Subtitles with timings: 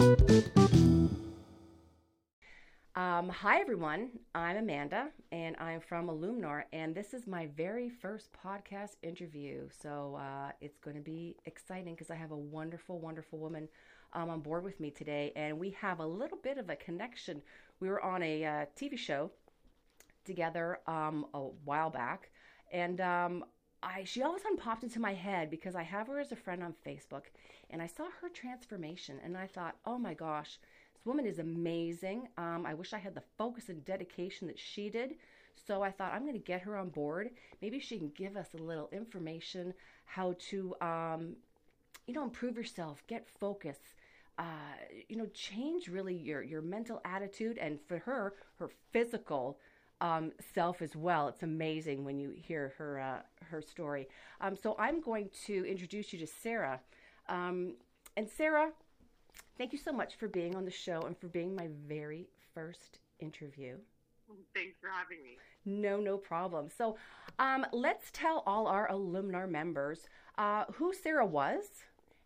[0.00, 0.16] Um,
[3.28, 4.08] hi, everyone.
[4.34, 9.68] I'm Amanda, and I'm from Illumnar, and this is my very first podcast interview.
[9.82, 13.68] So uh, it's going to be exciting because I have a wonderful, wonderful woman
[14.14, 17.42] um, on board with me today, and we have a little bit of a connection.
[17.78, 19.30] We were on a uh, TV show
[20.24, 22.30] together um, a while back,
[22.72, 23.44] and um,
[23.82, 26.32] I she all of a sudden popped into my head because I have her as
[26.32, 27.24] a friend on Facebook,
[27.70, 30.58] and I saw her transformation, and I thought, oh my gosh
[31.00, 32.28] this woman is amazing.
[32.36, 35.14] Um, I wish I had the focus and dedication that she did.
[35.66, 37.30] So I thought I'm going to get her on board.
[37.62, 39.72] Maybe she can give us a little information
[40.04, 41.36] how to, um,
[42.06, 43.78] you know, improve yourself, get focus,
[44.38, 44.44] uh,
[45.08, 49.58] you know, change really your your mental attitude, and for her, her physical
[50.00, 51.28] um, self as well.
[51.28, 54.08] It's amazing when you hear her uh, her story.
[54.40, 56.80] Um, so I'm going to introduce you to Sarah,
[57.28, 57.74] um,
[58.16, 58.70] and Sarah
[59.60, 62.98] Thank you so much for being on the show and for being my very first
[63.18, 63.76] interview.
[64.54, 65.36] Thanks for having me.
[65.66, 66.70] No, no problem.
[66.74, 66.96] So,
[67.38, 70.08] um, let's tell all our Illumnar members
[70.38, 71.64] uh, who Sarah was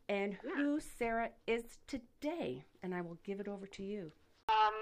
[0.09, 0.55] and yeah.
[0.55, 2.63] who Sarah is today.
[2.85, 4.13] And I will give it over to you.
[4.49, 4.75] Um,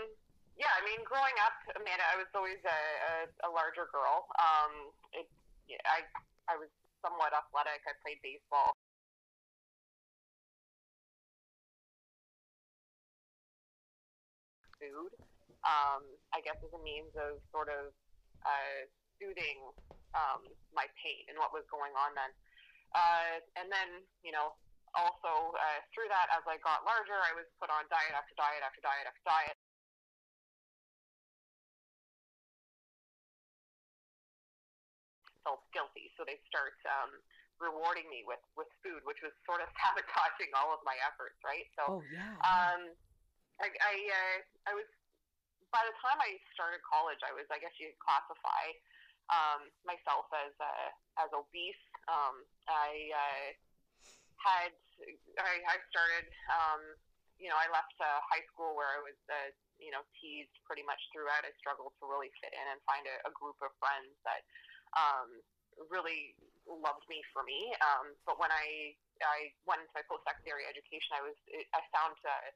[0.62, 3.14] yeah, I mean, growing up, Amanda, I was always a, a,
[3.46, 4.30] a larger girl.
[4.38, 5.26] Um, it,
[5.82, 6.06] I,
[6.46, 6.70] I was
[7.02, 7.82] somewhat athletic.
[7.82, 8.78] I played baseball.
[14.82, 15.14] food,
[15.62, 16.02] um,
[16.34, 17.94] I guess, as a means of sort of
[18.42, 18.78] uh,
[19.22, 19.62] soothing
[20.18, 20.42] um,
[20.74, 22.34] my pain and what was going on then.
[22.90, 24.58] Uh, and then, you know,
[24.98, 28.60] also uh, through that, as I got larger, I was put on diet after diet
[28.66, 29.56] after diet after diet.
[35.42, 37.10] Felt guilty, so they start um,
[37.58, 41.66] rewarding me with with food, which was sort of sabotaging all of my efforts, right?
[41.74, 42.34] So, oh, yeah.
[42.42, 42.94] um,
[43.58, 44.38] I I, uh,
[44.70, 44.86] I was
[45.72, 48.64] by the time I started college, I was I guess you could classify
[49.32, 50.88] um, myself as uh,
[51.22, 51.84] as obese.
[52.06, 53.46] Um, I uh,
[54.42, 54.72] had
[55.40, 56.82] I, I started um,
[57.40, 59.50] you know I left uh, high school where I was uh,
[59.80, 61.46] you know teased pretty much throughout.
[61.46, 64.44] I struggled to really fit in and find a, a group of friends that
[64.96, 65.28] um,
[65.90, 66.36] really
[66.68, 67.74] loved me for me.
[67.82, 71.36] Um, but when I I went into my post secondary education, I was
[71.74, 72.50] I found uh,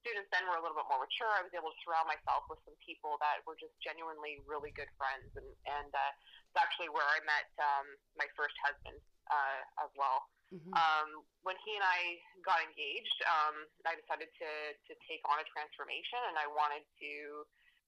[0.00, 2.60] students then were a little bit more mature, I was able to surround myself with
[2.64, 6.12] some people that were just genuinely really good friends, and and uh,
[6.50, 7.86] it's actually where I met um,
[8.16, 8.98] my first husband
[9.28, 10.26] uh, as well.
[10.50, 10.74] Mm-hmm.
[10.74, 15.46] Um, when he and I got engaged, um, I decided to to take on a
[15.52, 17.12] transformation, and I wanted to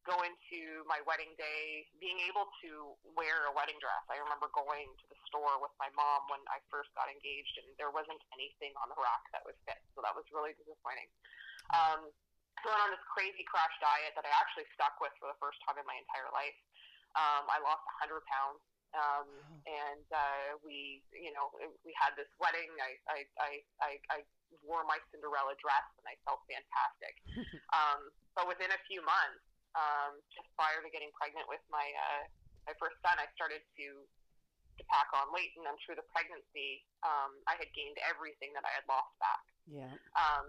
[0.03, 4.03] go into my wedding day being able to wear a wedding dress.
[4.11, 7.71] I remember going to the store with my mom when I first got engaged, and
[7.79, 11.07] there wasn't anything on the rack that would fit, so that was really disappointing
[11.71, 12.11] um,
[12.61, 15.81] going on this crazy crash diet that I actually stuck with for the first time
[15.81, 16.57] in my entire life.
[17.17, 18.63] Um, I lost 100 pounds.
[18.93, 19.25] Um,
[19.65, 21.49] and uh, we, you know,
[21.81, 22.69] we had this wedding.
[22.77, 24.19] I, I, I, I, I
[24.61, 27.17] wore my Cinderella dress, and I felt fantastic.
[27.73, 29.41] um, but within a few months,
[29.75, 32.25] um, just prior to getting pregnant with my uh,
[32.69, 33.87] my first son, I started to
[34.81, 38.65] to pack on weight, and then through the pregnancy, um, I had gained everything that
[38.65, 39.45] I had lost back.
[39.69, 39.93] Yeah.
[40.17, 40.49] Um,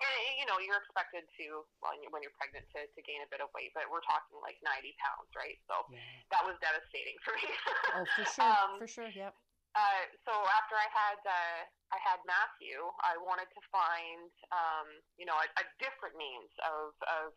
[0.00, 1.46] and you know you're expected to
[1.78, 4.36] when you're, when you're pregnant to, to gain a bit of weight, but we're talking
[4.42, 5.56] like 90 pounds, right?
[5.70, 6.02] So yeah.
[6.34, 7.46] that was devastating for me.
[7.94, 9.32] oh, for sure, um, for sure, yep.
[9.74, 11.60] Uh, so after I had uh,
[11.94, 14.88] I had Matthew, I wanted to find um,
[15.18, 17.34] you know a, a different means of of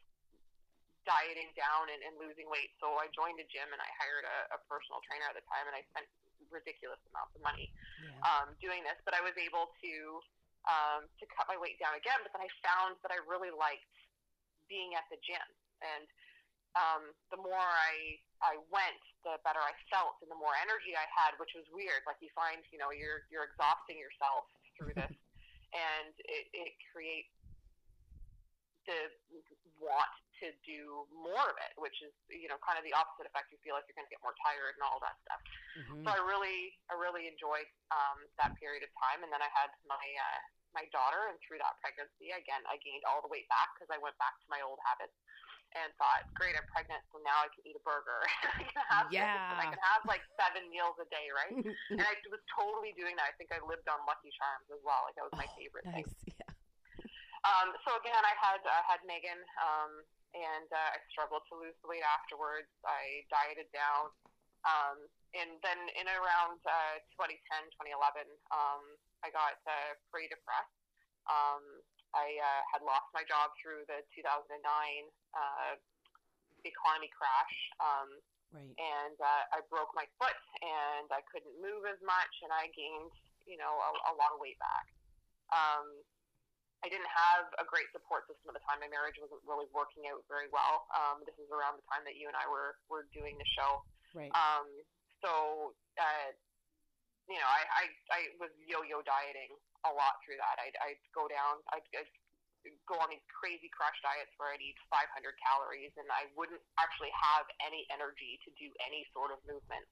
[1.07, 2.75] dieting down and, and losing weight.
[2.84, 5.63] So I joined a gym and I hired a, a personal trainer at the time,
[5.72, 6.06] and I spent
[6.51, 7.72] ridiculous amounts of money
[8.03, 8.19] yeah.
[8.28, 9.00] um, doing this.
[9.07, 9.94] But I was able to
[10.67, 12.19] um, to cut my weight down again.
[12.22, 13.88] But then I found that I really liked
[14.67, 15.47] being at the gym,
[15.79, 16.06] and
[16.75, 21.07] um, the more I I went, the better I felt, and the more energy I
[21.09, 22.03] had, which was weird.
[22.03, 25.16] Like you find, you know, you're you're exhausting yourself through this,
[25.73, 27.31] and it, it creates
[28.87, 29.11] the
[30.47, 33.52] to do more of it, which is you know kind of the opposite effect.
[33.52, 35.41] You feel like you're going to get more tired and all that stuff.
[35.76, 36.02] Mm-hmm.
[36.08, 39.70] So I really I really enjoyed um, that period of time, and then I had
[39.85, 40.40] my uh,
[40.72, 43.99] my daughter, and through that pregnancy, again, I gained all the weight back because I
[43.99, 45.16] went back to my old habits
[45.76, 48.23] and thought, great, I'm pregnant, so now I can eat a burger.
[48.55, 49.59] I can have yeah.
[49.59, 51.52] I can have like seven meals a day, right?
[51.91, 53.28] and I was totally doing that.
[53.28, 55.03] I think I lived on Lucky Charms as well.
[55.03, 56.08] Like that was my oh, favorite nice.
[56.08, 56.35] thing.
[56.40, 56.53] Yeah.
[57.46, 60.03] Um, so again, I had I had Megan, um,
[60.37, 62.69] and uh, I struggled to lose the weight afterwards.
[62.85, 64.13] I dieted down,
[64.66, 64.97] um,
[65.34, 67.41] and then in around uh, 2010,
[67.81, 68.84] 2011, um,
[69.25, 70.78] I got uh, pretty depressed.
[71.28, 71.63] Um,
[72.16, 74.63] I uh, had lost my job through the 2009
[75.35, 75.75] uh,
[76.63, 77.55] economy crash.
[77.83, 78.09] Um,
[78.55, 78.73] right.
[78.79, 83.11] And uh, I broke my foot, and I couldn't move as much, and I gained,
[83.43, 84.87] you know, a, a lot of weight back.
[85.51, 86.03] Um,
[86.85, 88.78] I didn't have a great support system at the time.
[88.78, 90.85] My marriage wasn't really working out very well.
[90.94, 93.82] Um, this is around the time that you and I were were doing the show.
[94.14, 94.29] Right.
[94.38, 94.70] Um,
[95.22, 96.29] so, uh,
[97.28, 97.84] you know, I, I,
[98.14, 100.62] I was yo-yo dieting a lot through that.
[100.62, 102.14] I'd, I'd go down, I'd, I'd
[102.90, 105.09] go on these crazy crash diets where I'd eat 500
[105.40, 109.84] calories and I wouldn't actually have any energy to do any sort of movement.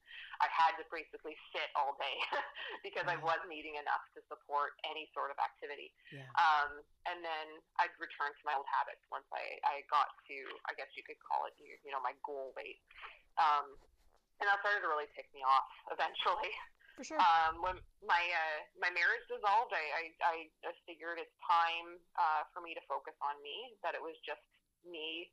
[0.44, 2.18] I had to basically sit all day
[2.88, 5.96] because I wasn't eating enough to support any sort of activity.
[6.12, 6.28] Yeah.
[6.36, 7.48] Um, and then
[7.80, 10.38] I'd return to my old habits once I, I got to,
[10.68, 12.82] I guess you could call it, you, you know, my goal weight.
[13.40, 13.76] Um,
[14.40, 16.52] and that started to really tick me off eventually.
[16.96, 17.20] For sure.
[17.20, 17.76] Um, when
[18.08, 20.34] my uh, my marriage dissolved, I, I,
[20.64, 23.76] I figured it's time uh, for me to focus on me.
[23.84, 24.44] That it was just
[24.88, 25.28] me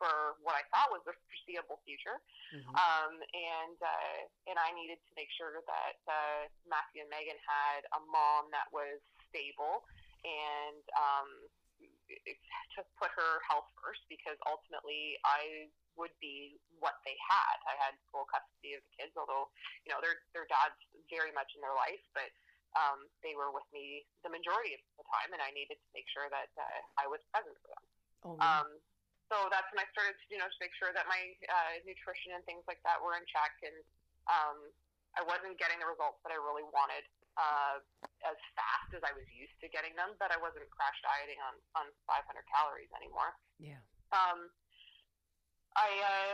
[0.00, 2.18] for what I thought was the foreseeable future,
[2.56, 2.74] Mhm.
[2.74, 7.84] um, and uh, and I needed to make sure that uh, Matthew and Megan had
[7.92, 8.98] a mom that was
[9.28, 9.84] stable
[10.24, 11.28] and um,
[12.76, 17.56] to put her health first because ultimately I would be what they had.
[17.68, 19.52] I had full custody of the kids, although
[19.86, 20.78] you know their their dad's
[21.12, 22.30] very much in their life, but
[22.74, 26.08] um, they were with me the majority of the time, and I needed to make
[26.08, 27.84] sure that uh, I was present for them.
[28.24, 28.36] oh.
[28.40, 28.68] Um,
[29.28, 32.36] so that's when I started to, you know, to make sure that my uh, nutrition
[32.36, 33.76] and things like that were in check, and
[34.28, 34.58] um,
[35.16, 37.04] I wasn't getting the results that I really wanted
[37.40, 37.80] uh,
[38.28, 41.56] as fast as I was used to getting them, but I wasn't crash dieting on
[41.80, 43.32] on 500 calories anymore.
[43.56, 43.80] yeah.
[44.12, 44.52] Um,
[45.76, 46.32] I uh,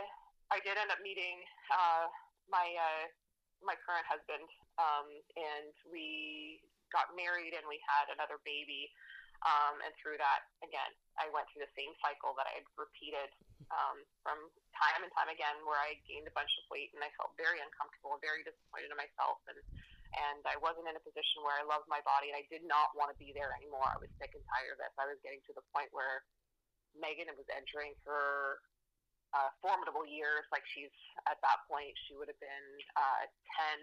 [0.51, 1.39] I did end up meeting
[1.71, 2.09] uh,
[2.49, 3.05] my uh,
[3.63, 4.45] my current husband,
[4.79, 6.59] um, and we
[6.91, 8.89] got married, and we had another baby.
[9.39, 13.31] Um, and through that, again, I went through the same cycle that I had repeated
[13.71, 14.35] um, from
[14.75, 17.63] time and time again, where I gained a bunch of weight, and I felt very
[17.63, 19.59] uncomfortable, very disappointed in myself, and
[20.09, 22.91] and I wasn't in a position where I loved my body, and I did not
[22.97, 23.85] want to be there anymore.
[23.87, 24.89] I was sick and tired of it.
[24.97, 26.25] I was getting to the point where
[26.97, 28.57] Megan was entering her
[29.33, 30.45] uh, formidable years.
[30.49, 30.93] Like she's
[31.29, 32.67] at that point, she would have been
[32.97, 33.23] uh,
[33.57, 33.79] ten.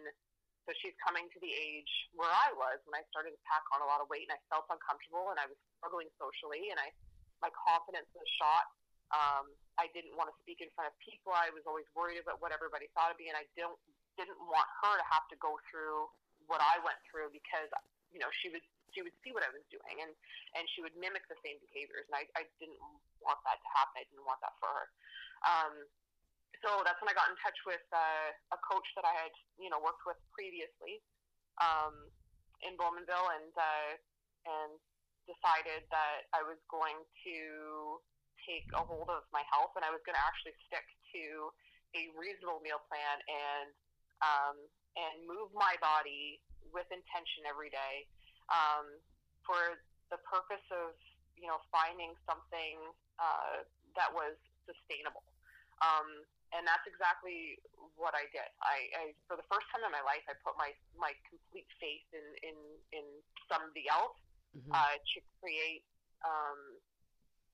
[0.67, 3.87] So she's coming to the age where I was when I started to pack on
[3.87, 6.91] a lot of weight, and I felt uncomfortable, and I was struggling socially, and I
[7.39, 8.67] my confidence was shot.
[9.15, 11.31] Um, I didn't want to speak in front of people.
[11.31, 13.79] I was always worried about what everybody thought of me, and I don't
[14.19, 16.09] didn't want her to have to go through
[16.49, 17.69] what I went through because
[18.11, 18.65] you know she would
[18.97, 20.17] she would see what I was doing and
[20.57, 22.81] and she would mimic the same behaviors, and I I didn't
[23.21, 24.01] want that to happen.
[24.01, 24.87] I didn't want that for her.
[25.45, 25.75] Um,
[26.65, 29.69] so that's when I got in touch with uh, a coach that I had you
[29.69, 31.05] know worked with previously
[31.61, 32.09] um,
[32.65, 33.93] in Bowmanville, and uh,
[34.49, 34.73] and
[35.29, 37.39] decided that I was going to
[38.47, 40.87] take a hold of my health and I was going to actually stick
[41.19, 41.51] to
[41.99, 43.69] a reasonable meal plan and
[44.23, 44.57] um,
[44.95, 46.39] and move my body
[46.71, 48.07] with intention every day
[48.53, 48.87] um,
[49.47, 49.79] for
[50.11, 50.95] the purpose of
[51.37, 52.77] you know finding something
[53.19, 53.65] uh,
[53.99, 55.25] that was sustainable.
[55.85, 57.59] Um, and that's exactly
[57.99, 58.49] what I did.
[58.63, 62.07] I, I for the first time in my life, I put my my complete faith
[62.15, 62.57] in in
[62.97, 63.07] in
[63.51, 64.17] somebody else
[64.57, 64.73] Mhm.
[64.73, 65.85] uh, to create,
[66.25, 66.81] um,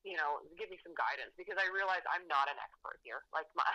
[0.07, 3.27] you know, give me some guidance because I realize I'm not an expert here.
[3.35, 3.67] Like my,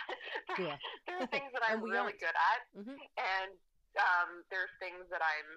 [0.48, 0.78] there, Yeah.
[1.04, 2.20] there are things that I'm really aren't.
[2.24, 2.96] good at, Mhm.
[3.20, 3.52] and
[4.00, 5.48] um, there's things that I'm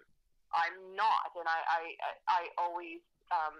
[0.51, 1.83] I'm not, and I I,
[2.27, 2.99] I always
[3.31, 3.55] um,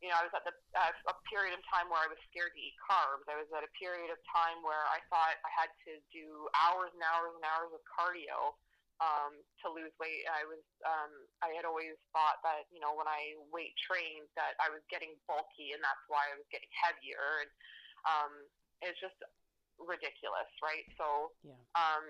[0.00, 2.52] you know I was at the uh, a period of time where I was scared
[2.56, 3.24] to eat carbs.
[3.28, 6.92] I was at a period of time where I thought I had to do hours
[6.96, 8.56] and hours and hours of cardio
[9.02, 10.24] um, to lose weight.
[10.28, 11.12] I was um,
[11.44, 15.12] I had always thought that you know when I weight trained that I was getting
[15.28, 17.50] bulky and that's why I was getting heavier and
[18.04, 18.32] um,
[18.84, 19.16] it's just
[19.80, 20.84] ridiculous, right?
[20.96, 21.58] So Yeah.
[21.74, 22.04] um,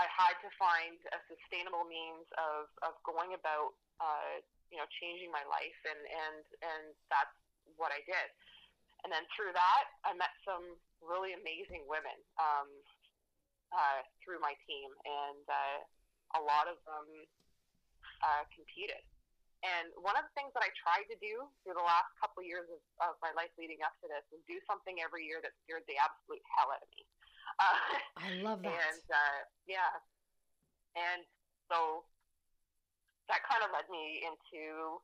[0.00, 4.40] I had to find a sustainable means of, of going about uh,
[4.72, 7.36] you know changing my life and and and that's
[7.76, 8.28] what I did.
[9.04, 12.68] And then through that, I met some really amazing women um,
[13.72, 15.80] uh, through my team, and uh,
[16.36, 17.08] a lot of them
[18.20, 19.00] uh, competed.
[19.60, 22.64] And one of the things that I tried to do through the last couple years
[22.72, 25.84] of, of my life leading up to this was do something every year that scared
[25.84, 27.04] the absolute hell out of me.
[27.60, 27.76] Uh,
[28.16, 28.72] I love that.
[28.72, 29.38] and uh,
[29.68, 29.92] yeah,
[30.96, 31.22] and
[31.68, 32.08] so
[33.28, 34.98] that kind of led me into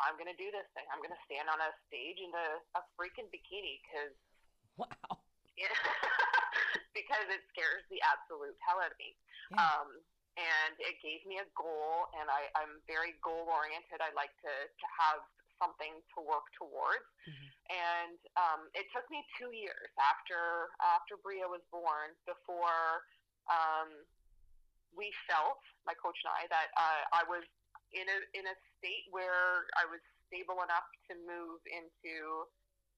[0.00, 0.84] I'm going to do this thing.
[0.92, 4.16] I'm going to stand on a stage in a, a freaking bikini because
[4.76, 5.24] wow.
[5.56, 5.72] it,
[6.98, 9.16] because it scares the absolute hell out of me.
[9.52, 9.64] Yeah.
[9.64, 9.88] Um,
[10.36, 14.04] and it gave me a goal, and I, I'm very goal oriented.
[14.04, 15.24] I like to, to have
[15.58, 17.06] something to work towards.
[17.26, 17.48] Mhm.
[17.68, 23.02] And um, it took me two years after after Bria was born before
[23.50, 23.90] um,
[24.94, 27.44] we felt my coach and I that uh, I was
[27.92, 32.46] in a in a state where I was stable enough to move into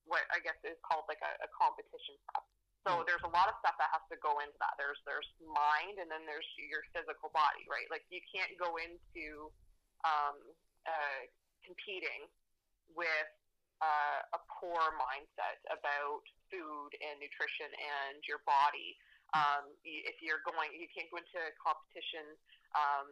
[0.09, 2.45] what I guess is called like a, a competition prep.
[2.87, 3.05] So Right.
[3.11, 4.73] there's a lot of stuff that has to go into that.
[4.81, 7.85] There's there's mind and then there's your physical body, right?
[7.93, 9.53] Like you can't go into
[10.09, 10.37] um,
[10.89, 11.21] uh,
[11.67, 12.31] competing
[12.93, 13.31] with
[13.81, 18.99] uh, a poor mindset about food and nutrition and your body.
[19.37, 22.25] Um, if you're going, you can't go into a competition
[22.73, 23.09] um,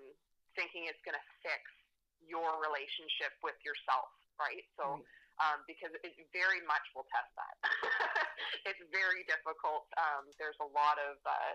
[0.57, 1.61] thinking it's going to fix
[2.25, 4.09] your relationship with yourself,
[4.41, 4.65] right?
[4.81, 5.05] So,
[5.37, 7.55] um, because it very much will test that.
[8.69, 9.85] it's very difficult.
[10.01, 11.55] Um, there's a lot of uh,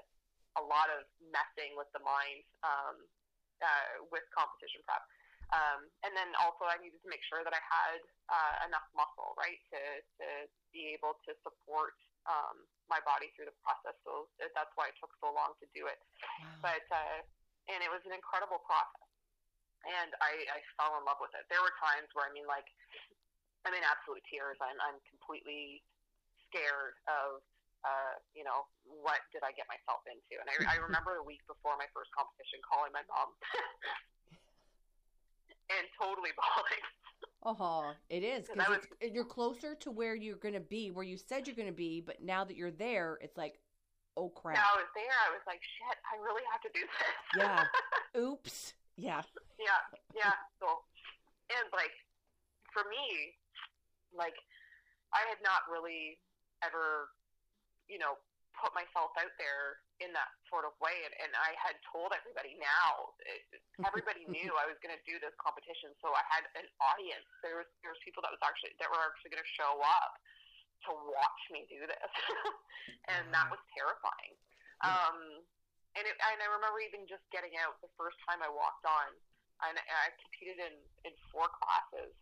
[0.60, 2.96] a lot of messing with the mind um,
[3.64, 5.02] uh, with competition prep.
[5.52, 8.00] Um, and then also, I needed to make sure that I had
[8.32, 10.28] uh, enough muscle, right, to, to
[10.72, 13.96] be able to support um, my body through the process.
[14.08, 16.00] So that's why it took so long to do it.
[16.64, 16.72] Wow.
[16.72, 17.20] But uh,
[17.68, 19.12] and it was an incredible process,
[19.84, 21.44] and I, I fell in love with it.
[21.52, 22.68] There were times where I mean, like,
[23.68, 24.56] I'm in absolute tears.
[24.64, 25.84] I'm I'm completely
[26.50, 27.44] scared of.
[27.82, 30.38] Uh, you know, what did I get myself into?
[30.38, 33.34] And I, I remember the week before my first competition calling my mom
[36.22, 36.84] totally bawling.
[37.44, 37.94] Oh, uh-huh.
[38.10, 41.56] it is because you're closer to where you're going to be, where you said you're
[41.56, 43.58] going to be, but now that you're there, it's like,
[44.16, 44.58] oh crap.
[44.58, 45.18] Now I was there.
[45.26, 47.18] I was like, shit, I really have to do this.
[47.42, 47.66] Yeah.
[48.22, 48.74] Oops.
[48.98, 49.26] Yeah.
[49.58, 49.82] yeah,
[50.14, 50.38] yeah.
[50.62, 50.86] So,
[51.50, 51.96] and like,
[52.70, 53.34] for me,
[54.14, 54.38] like,
[55.10, 56.22] I had not really
[56.62, 57.10] ever,
[57.90, 58.22] you know,
[58.54, 60.94] put myself out there in that sort of way.
[61.06, 65.22] And, and I had told everybody now, it, everybody knew I was going to do
[65.22, 65.94] this competition.
[66.02, 67.26] So I had an audience.
[67.46, 70.18] There was, there was people that was actually, that were actually going to show up
[70.90, 72.12] to watch me do this.
[73.14, 74.34] and that was terrifying.
[74.82, 75.46] Um,
[75.94, 79.14] and it, and I remember even just getting out the first time I walked on,
[79.70, 80.74] and I competed in
[81.06, 82.18] in four classes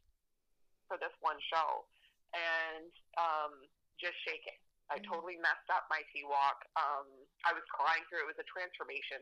[0.91, 1.87] for this one show,
[2.35, 3.53] and um,
[3.95, 4.57] just shaking.
[4.89, 5.05] I Mhm.
[5.07, 6.65] totally messed up my T walk.
[6.75, 8.27] Um, I was crying through.
[8.27, 9.21] It was a transformation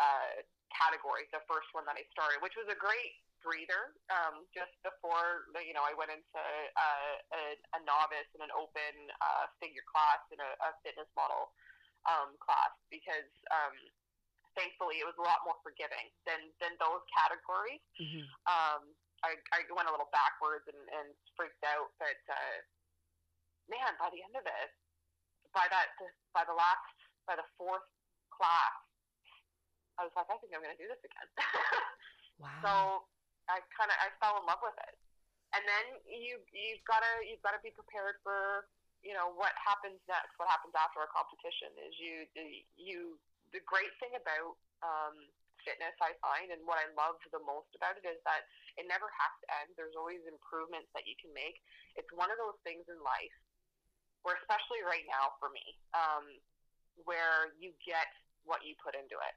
[0.00, 3.96] uh, category, the first one that I started, which was a great breather.
[4.12, 7.42] Um, just before you know, I went into uh, a,
[7.76, 11.52] a novice and an open uh, figure class and a, a fitness model
[12.08, 13.76] um, class because um,
[14.56, 17.80] thankfully it was a lot more forgiving than than those categories.
[17.96, 22.56] hmm Um, I, I went a little backwards and, and freaked out, but uh,
[23.68, 24.70] man, by the end of it,
[25.52, 25.92] by that
[26.32, 26.99] by the last
[27.30, 27.86] by the fourth
[28.34, 28.82] class,
[29.94, 31.30] I was like, I think I'm going to do this again.
[32.40, 32.64] Wow.
[32.64, 32.72] So
[33.52, 34.96] I kind of I fell in love with it,
[35.52, 38.64] and then you you've got to you've got to be prepared for
[39.04, 40.32] you know what happens next.
[40.40, 42.16] What happens after a competition is you
[42.80, 43.20] you
[43.52, 45.20] the great thing about um,
[45.68, 48.48] fitness I find, and what I love the most about it is that
[48.80, 49.76] it never has to end.
[49.76, 51.60] There's always improvements that you can make.
[52.00, 53.36] It's one of those things in life
[54.24, 56.24] where, especially right now for me, um,
[57.04, 58.08] where you get
[58.44, 59.34] what you put into it,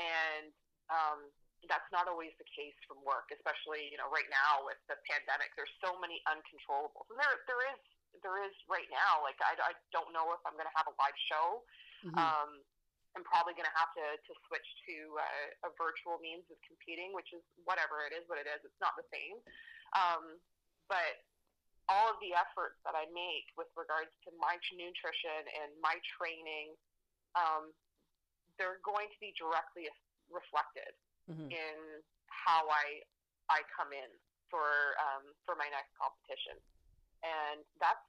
[0.00, 0.50] and
[0.90, 1.28] um,
[1.68, 5.52] that's not always the case from work, especially you know right now with the pandemic.
[5.54, 7.80] There's so many uncontrollables, and there there is
[8.24, 9.22] there is right now.
[9.22, 11.46] Like I, I don't know if I'm going to have a live show.
[12.00, 12.16] Mhm.
[12.16, 12.50] Um,
[13.18, 17.10] I'm probably going to have to to switch to uh, a virtual means of competing,
[17.10, 18.62] which is whatever it is, what it is.
[18.62, 19.42] It's not the same,
[19.98, 20.38] um,
[20.86, 21.26] but
[21.90, 26.78] all of the efforts that I make with regards to my nutrition and my training,
[27.34, 27.74] um,
[28.54, 29.90] they're going to be directly
[30.30, 30.94] reflected
[31.28, 31.50] Mhm.
[31.50, 31.76] in
[32.30, 33.02] how I
[33.50, 34.10] I come in
[34.46, 36.62] for um, for my next competition,
[37.26, 38.06] and that's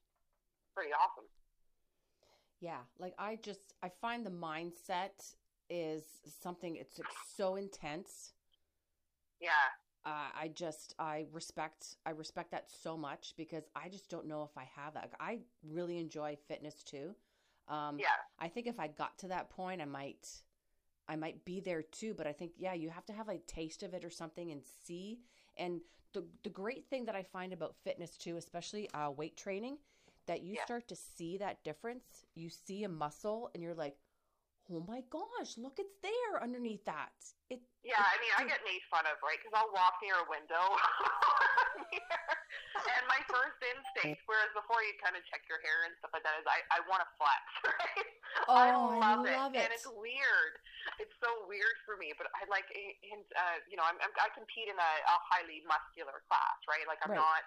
[0.78, 1.26] pretty awesome.
[2.60, 5.34] Yeah, like I just I find the mindset
[5.70, 6.04] is
[6.42, 8.34] something it's like so intense.
[9.40, 9.74] Yeah,
[10.04, 14.44] Uh, I just I respect I respect that so much because I just don't know
[14.44, 15.12] if I have that.
[15.20, 17.16] I really enjoy fitness too.
[17.68, 18.08] Um, yeah,
[18.40, 20.28] I think if I got to that point, I might
[21.08, 22.14] I might be there too.
[22.16, 24.62] But I think yeah, you have to have a taste of it or something and
[24.86, 25.20] see.
[25.58, 25.82] And
[26.14, 29.78] the the great thing that I find about fitness too, especially uh, weight training,
[30.28, 30.64] that you Yeah.
[30.66, 32.26] start to see that difference.
[32.36, 33.98] You see a muscle, and you're like,
[34.72, 37.12] oh my gosh, look, it's there underneath that.
[37.52, 38.00] It yeah.
[38.00, 39.36] I mean, I get made fun of, right?
[39.42, 40.64] Because I'll walk near a window,
[42.96, 44.24] and my first instinct.
[44.30, 46.40] Whereas before you kind of check your hair and stuff like that.
[46.40, 47.44] Is I I want to flex.
[48.42, 48.48] Right?
[48.48, 49.60] Oh, I love, I love it.
[49.60, 49.68] it.
[49.68, 50.54] and it's weird.
[51.04, 54.32] It's so weird for me, but I like, and uh, you know, I'm, I'm I
[54.32, 56.88] compete in a, a highly muscular class, right?
[56.88, 57.20] Like I'm Right.
[57.22, 57.44] not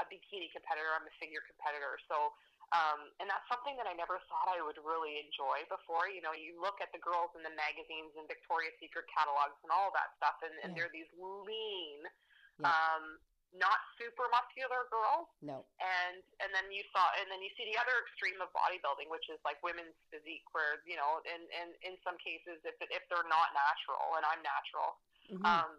[0.00, 0.88] a bikini competitor.
[0.96, 2.00] I'm a figure competitor.
[2.08, 2.32] So.
[2.72, 6.08] Um, and that's something that I never thought I would really enjoy before.
[6.08, 9.68] You know, you look at the girls in the magazines and Victoria's Secret catalogs and
[9.68, 10.88] all that stuff, and, and Yeah.
[10.88, 12.08] they're these lean,
[12.56, 12.72] Yeah.
[12.72, 13.20] um,
[13.52, 15.60] not super muscular girls No.
[15.76, 19.28] and and then you saw and then you see the other extreme of bodybuilding which
[19.28, 23.04] is like women's physique where you know in in in some cases if it, if
[23.12, 24.96] they're not natural and I'm natural
[25.28, 25.44] Mhm.
[25.44, 25.70] um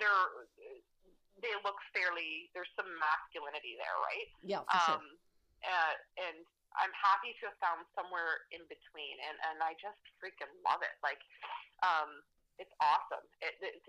[0.00, 0.48] they're
[1.44, 5.02] they look fairly there's some masculinity there right yeah, for sure.
[5.64, 6.44] Uh, and
[6.76, 10.92] I'm happy to have found somewhere in between and and I just freaking love it.
[11.00, 11.20] Like
[11.84, 12.20] um
[12.60, 13.24] it's awesome.
[13.44, 13.80] It, it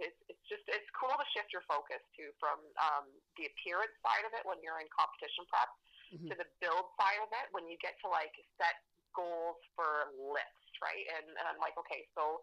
[0.00, 3.08] it's, it's just it's cool to shift your focus to from um,
[3.40, 5.68] the appearance side of it when you're in competition prep
[6.08, 6.24] Mhm.
[6.32, 8.80] to the build side of it when you get to like set
[9.12, 11.04] goals for lifts right?
[11.20, 12.40] And, and i'm like okay so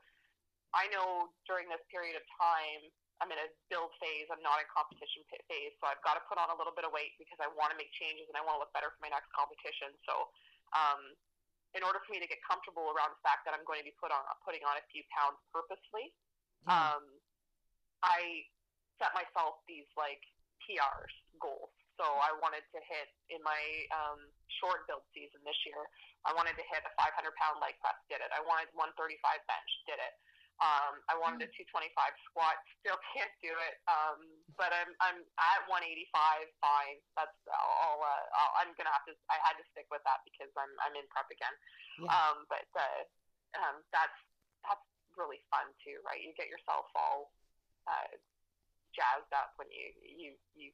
[0.77, 2.93] i know during this period of time
[3.23, 6.35] i'm in a build phase i'm not in competition phase so i've got to put
[6.39, 8.59] on a little bit of weight because i want to make changes and i want
[8.59, 10.27] to look better for my next competition so
[10.75, 11.01] um,
[11.77, 13.95] in order for me to get comfortable around the fact that i'm going to be
[13.99, 16.11] put on putting on a few pounds purposely
[16.67, 16.97] Yeah.
[16.99, 17.03] um,
[18.03, 18.45] I
[19.01, 20.21] set myself these like
[20.65, 21.73] PRs goals.
[21.97, 23.61] So I wanted to hit in my
[23.95, 24.19] um,
[24.59, 25.79] short build season this year.
[26.27, 28.29] I wanted to hit a 500 pound leg press, did it.
[28.35, 29.15] I wanted 135
[29.47, 30.13] bench, did it.
[30.63, 31.91] Um, I wanted a 225
[32.31, 33.75] squat, still can't do it.
[33.91, 34.23] Um,
[34.55, 36.07] but I'm I'm at 185,
[36.63, 36.97] fine.
[37.19, 37.99] That's all.
[37.99, 39.13] Uh, I'll, I'm gonna have to.
[39.27, 41.55] I had to stick with that because I'm I'm in prep again.
[41.99, 42.07] Yeah.
[42.07, 43.03] Um, but uh,
[43.59, 44.15] um, that's
[44.63, 44.87] that's
[45.19, 46.23] really fun too, right?
[46.23, 47.35] You get yourself all
[47.91, 48.15] uh,
[48.95, 50.71] jazzed up when you you you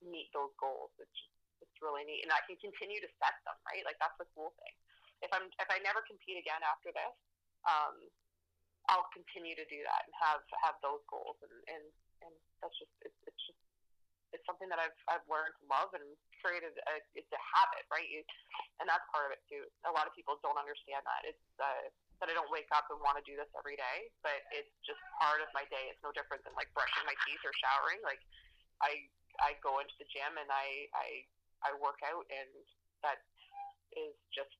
[0.00, 0.96] meet those goals.
[0.96, 3.84] It's just, it's really neat, and I can continue to set them, right?
[3.84, 4.74] Like that's the cool thing.
[5.20, 7.12] If I'm if I never compete again after this,
[7.68, 8.00] um,
[8.88, 11.84] I'll continue to do that and have have those goals, and and
[12.24, 12.32] and
[12.62, 13.60] that's just it's it's just
[14.30, 16.06] it's something that I've I've learned to love and
[16.40, 16.72] created.
[16.88, 18.06] A, it's a habit, right?
[18.06, 18.24] You,
[18.80, 19.66] and that's part of it too.
[19.84, 21.22] A lot of people don't understand that.
[21.26, 21.90] It's uh,
[22.22, 25.00] that I don't wake up and want to do this every day, but it's just
[25.18, 25.90] part of my day.
[25.90, 28.00] It's no different than like brushing my teeth or showering.
[28.06, 28.22] Like
[28.80, 29.08] I
[29.42, 31.08] I go into the gym and I I
[31.66, 32.50] I work out, and
[33.04, 33.20] that
[33.96, 34.56] is just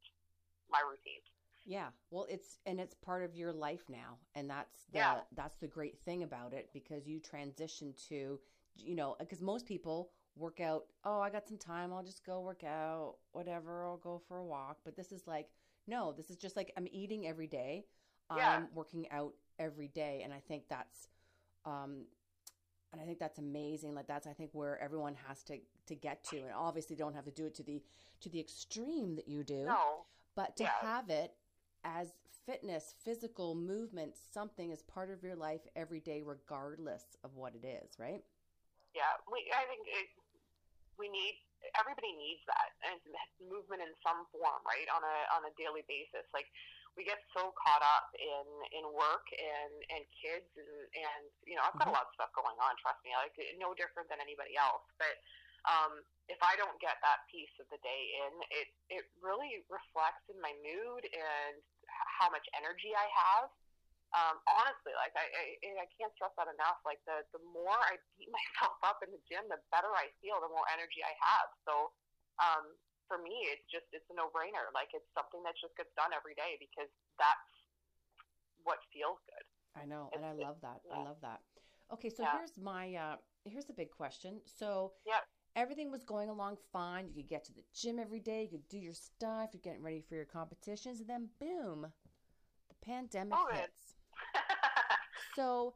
[0.68, 1.24] my routine.
[1.64, 5.20] Yeah, well, it's and it's part of your life now, and that's the Yeah.
[5.32, 8.40] that's the great thing about it because you transition to,
[8.76, 10.86] you know, because most people work out.
[11.04, 11.92] Oh, I got some time.
[11.92, 13.16] I'll just go work out.
[13.32, 13.84] Whatever.
[13.84, 14.78] I'll go for a walk.
[14.84, 15.50] But this is like,
[15.86, 17.86] no, this is just like I'm eating every day.
[18.34, 18.48] Yeah.
[18.56, 21.08] I'm working out every day, and I think that's,
[21.64, 22.06] um,
[22.92, 23.94] and I think that's amazing.
[23.94, 27.24] Like that's I think where everyone has to to get to, and obviously don't have
[27.26, 27.82] to do it to the
[28.20, 30.70] to the extreme that you do No, but to Yeah.
[30.80, 31.34] have it
[31.84, 32.12] as
[32.46, 37.66] fitness, physical movement, something as part of your life every day, regardless of what it
[37.66, 38.24] is, right?
[38.94, 40.08] yeah, we I think it,
[40.98, 41.38] we need
[41.78, 42.98] everybody needs that and
[43.44, 44.88] movement in some form, right?
[44.90, 46.48] On a on a daily basis, like
[46.98, 51.64] we get so caught up in in work and and kids and and you know
[51.64, 51.92] I've got Mhm.
[51.92, 52.72] a lot of stuff going on.
[52.82, 54.84] Trust me, like no different than anybody else.
[54.98, 55.14] But
[55.68, 60.24] um, if I don't get that piece of the day in, it it really reflects
[60.30, 61.58] in my mood and
[62.20, 63.46] how much energy I have.
[64.10, 65.44] Um, honestly, like I, I
[65.84, 66.80] I can't stress that enough.
[66.86, 70.38] Like the the more I beat myself up in the gym, the better I feel,
[70.40, 71.48] the more energy I have.
[71.66, 71.74] So
[72.40, 72.64] um,
[73.10, 74.70] for me, it's just it's a no brainer.
[74.72, 77.50] Like it's something that just gets done every day because that's
[78.62, 79.44] what feels good.
[79.74, 80.82] I know, and I love that.
[80.90, 81.40] I love that.
[81.92, 82.38] Okay, so Yeah.
[82.38, 84.40] here's my uh here's a big question.
[84.46, 85.22] So Yeah.
[85.56, 87.06] Everything was going along fine.
[87.08, 89.82] You could get to the gym every day, you could do your stuff, you're getting
[89.82, 91.86] ready for your competitions, and then boom,
[92.68, 93.56] the pandemic oh, COVID.
[93.60, 93.94] hits.
[95.36, 95.74] So,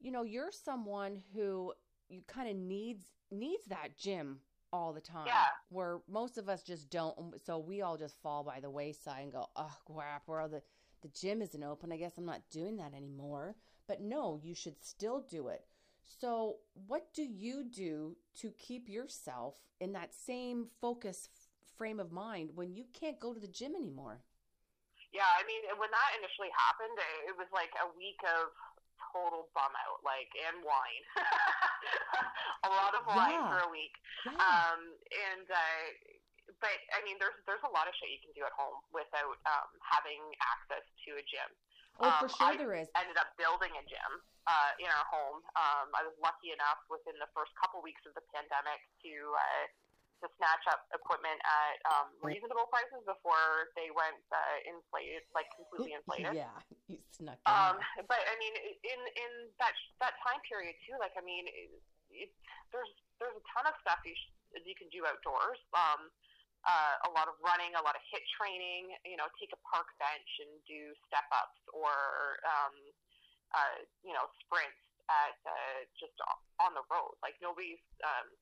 [0.00, 1.72] you know, you're someone who
[2.08, 4.40] you kind of needs needs that gym
[4.72, 5.26] all the time.
[5.26, 5.46] Yeah.
[5.70, 7.16] Where most of us just don't.
[7.44, 10.22] So we all just fall by the wayside and go, "Oh, crap!
[10.26, 10.62] Where the
[11.02, 11.92] the gym isn't open.
[11.92, 15.64] I guess I'm not doing that anymore." But no, you should still do it.
[16.04, 22.12] So, what do you do to keep yourself in that same focus f- frame of
[22.12, 24.20] mind when you can't go to the gym anymore?
[25.12, 28.50] Yeah, I mean, when that initially happened, it, it was like a week of
[29.14, 31.04] total bum out, like and wine,
[32.66, 33.46] a lot of wine Yeah.
[33.46, 33.94] for a week.
[34.26, 34.38] Yeah.
[34.42, 34.80] Um,
[35.30, 35.84] and uh,
[36.58, 39.38] but I mean, there's there's a lot of shit you can do at home without
[39.46, 41.50] um, having access to a gym.
[42.00, 42.88] Oh, for um, sure I- there is.
[42.94, 44.12] Ended up building a gym
[44.46, 45.40] uh, in our home.
[45.56, 49.64] Um, I was lucky enough within the first couple weeks of the pandemic to uh,
[50.22, 55.92] to snatch up equipment at um, reasonable prices before they went uh, inflated, like completely
[55.98, 56.32] inflated.
[56.32, 56.54] yeah,
[56.88, 57.36] you snuck.
[57.44, 57.76] Um,
[58.08, 61.68] but I mean, in in that that time period too, like I mean, it,
[62.12, 62.30] it,
[62.72, 64.32] there's there's a ton of stuff you sh-
[64.64, 65.60] you can do outdoors.
[65.74, 66.08] Um,
[66.64, 68.96] uh, a lot of running, a lot of HIIT training.
[69.04, 72.74] You know, take a park bench and do step ups or um,
[73.52, 74.80] uh, you know sprints
[75.12, 76.16] at uh, just
[76.60, 77.16] on the road.
[77.20, 78.32] Like nobody's um,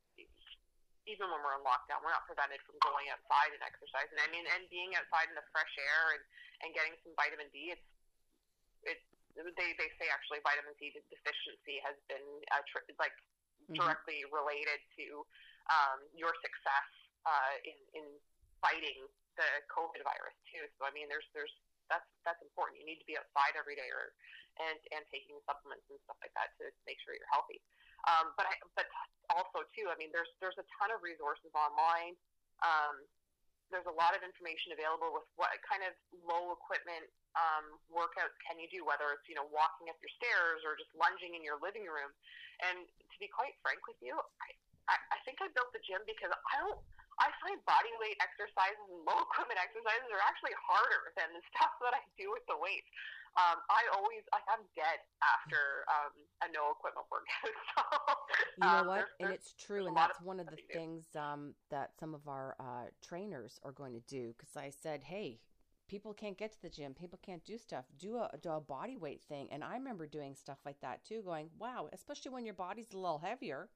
[1.10, 4.14] even when we're in lockdown, we're not prevented from going outside and exercising.
[4.22, 6.22] I mean, and being outside in the fresh air and
[6.62, 7.74] and getting some vitamin D.
[7.74, 7.88] It's
[8.86, 13.14] it's they they say actually vitamin D deficiency has been uh, tr- like
[13.66, 13.82] mm-hmm.
[13.82, 15.26] directly related to
[15.70, 18.06] um, your success uh, in in
[18.62, 20.64] fighting the COVID virus too.
[20.78, 21.52] So I mean, there's there's
[21.90, 22.80] that's that's important.
[22.80, 24.14] You need to be outside every day, or
[24.60, 27.60] and and taking supplements and stuff like that to make sure you're healthy.
[28.08, 28.86] Um, but I, but
[29.30, 32.18] also too, I mean, there's there's a ton of resources online.
[32.62, 33.04] Um,
[33.70, 35.96] there's a lot of information available with what kind of
[36.28, 37.08] low equipment
[37.40, 40.92] um, workouts can you do, whether it's you know walking up your stairs or just
[40.92, 42.12] lunging in your living room.
[42.60, 44.48] And to be quite frank with you, I,
[44.92, 46.78] I, I think I built the gym because I don't
[47.22, 51.70] I find body weight exercises and low equipment exercises are actually harder than the stuff
[51.86, 52.90] that I do with the weights.
[53.38, 56.12] Um, I always like I'm dead after um,
[56.44, 57.54] a no equipment workout.
[57.72, 58.96] So, you know um, what?
[58.96, 62.54] There's, and it's true, and that's one of the things um, that some of our
[62.60, 64.34] uh, trainers are going to do.
[64.36, 65.40] Because I said, hey,
[65.88, 67.86] people can't get to the gym, people can't do stuff.
[67.98, 71.22] Do a do a body weight thing, and I remember doing stuff like that too.
[71.24, 73.70] Going, wow, especially when your body's a little heavier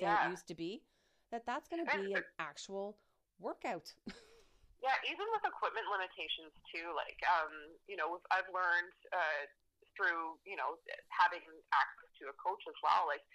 [0.00, 0.28] than yeah.
[0.28, 0.82] it used to be
[1.34, 2.94] that that's going to be an actual
[3.42, 3.90] workout.
[4.86, 6.94] yeah, even with equipment limitations too.
[6.94, 9.50] Like, um, you know, I've learned uh,
[9.98, 10.78] through you know
[11.10, 11.42] having
[11.74, 13.10] access to a coach as well.
[13.10, 13.26] Like,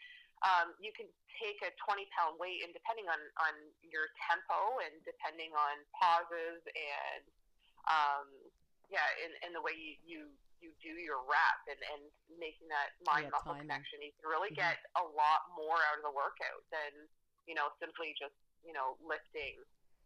[0.48, 1.12] um, you can
[1.44, 6.64] take a 20 pound weight, and depending on on your tempo and depending on pauses
[6.72, 7.24] and
[7.92, 8.32] um,
[8.88, 10.20] yeah, and, and the way you, you
[10.60, 12.04] you do your rep and, and
[12.36, 14.76] making that mind yeah, muscle connection, you can really mm-hmm.
[14.76, 17.08] get a lot more out of the workout than
[17.50, 19.58] you know, simply just, you know, lifting,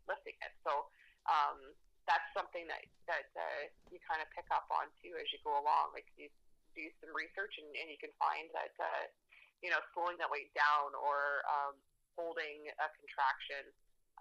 [0.08, 0.54] lifting it.
[0.64, 0.88] So,
[1.28, 1.60] um,
[2.08, 5.60] that's something that, that, uh, you kind of pick up on too as you go
[5.60, 5.92] along.
[5.92, 6.32] Like you
[6.72, 9.04] do some research and, and you can find that, uh,
[9.60, 11.76] you know, slowing that weight down or, um,
[12.16, 13.68] holding a contraction,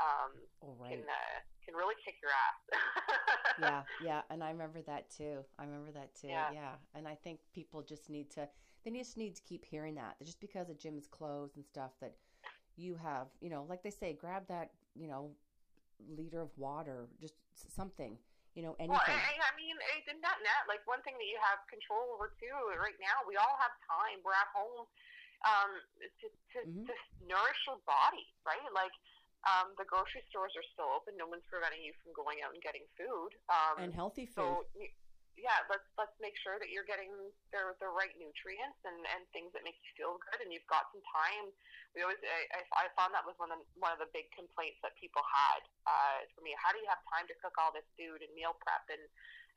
[0.02, 0.32] um,
[0.66, 0.98] oh, right.
[0.98, 2.58] can, uh, can really kick your ass.
[3.62, 5.46] yeah, yeah, and I remember that too.
[5.58, 6.32] I remember that too.
[6.32, 6.50] Yeah.
[6.50, 6.74] yeah.
[6.94, 8.48] and I think people just need to
[8.84, 10.16] they just need to keep hearing that.
[10.24, 12.14] Just because a gym is closed and stuff, that
[12.76, 15.30] you have, you know, like they say, grab that, you know,
[16.08, 18.18] liter of water, just something,
[18.54, 18.96] you know, anything.
[18.96, 19.76] Well, I, I mean,
[20.08, 23.36] in that net, like one thing that you have control over too, right now, we
[23.36, 24.20] all have time.
[24.24, 24.84] We're at home
[25.46, 26.84] um, to, to, mm-hmm.
[26.88, 28.62] to nourish your body, right?
[28.74, 28.92] Like,
[29.42, 31.18] um, the grocery stores are still open.
[31.18, 33.34] No one's preventing you from going out and getting food.
[33.50, 34.62] Um, and healthy food.
[34.70, 34.86] So,
[35.36, 37.10] yeah, let's let's make sure that you're getting
[37.50, 40.88] the the right nutrients and and things that make you feel good, and you've got
[40.92, 41.50] some time.
[41.96, 44.80] We always I, I found that was one of the, one of the big complaints
[44.84, 46.56] that people had uh, for me.
[46.56, 49.04] How do you have time to cook all this food and meal prep and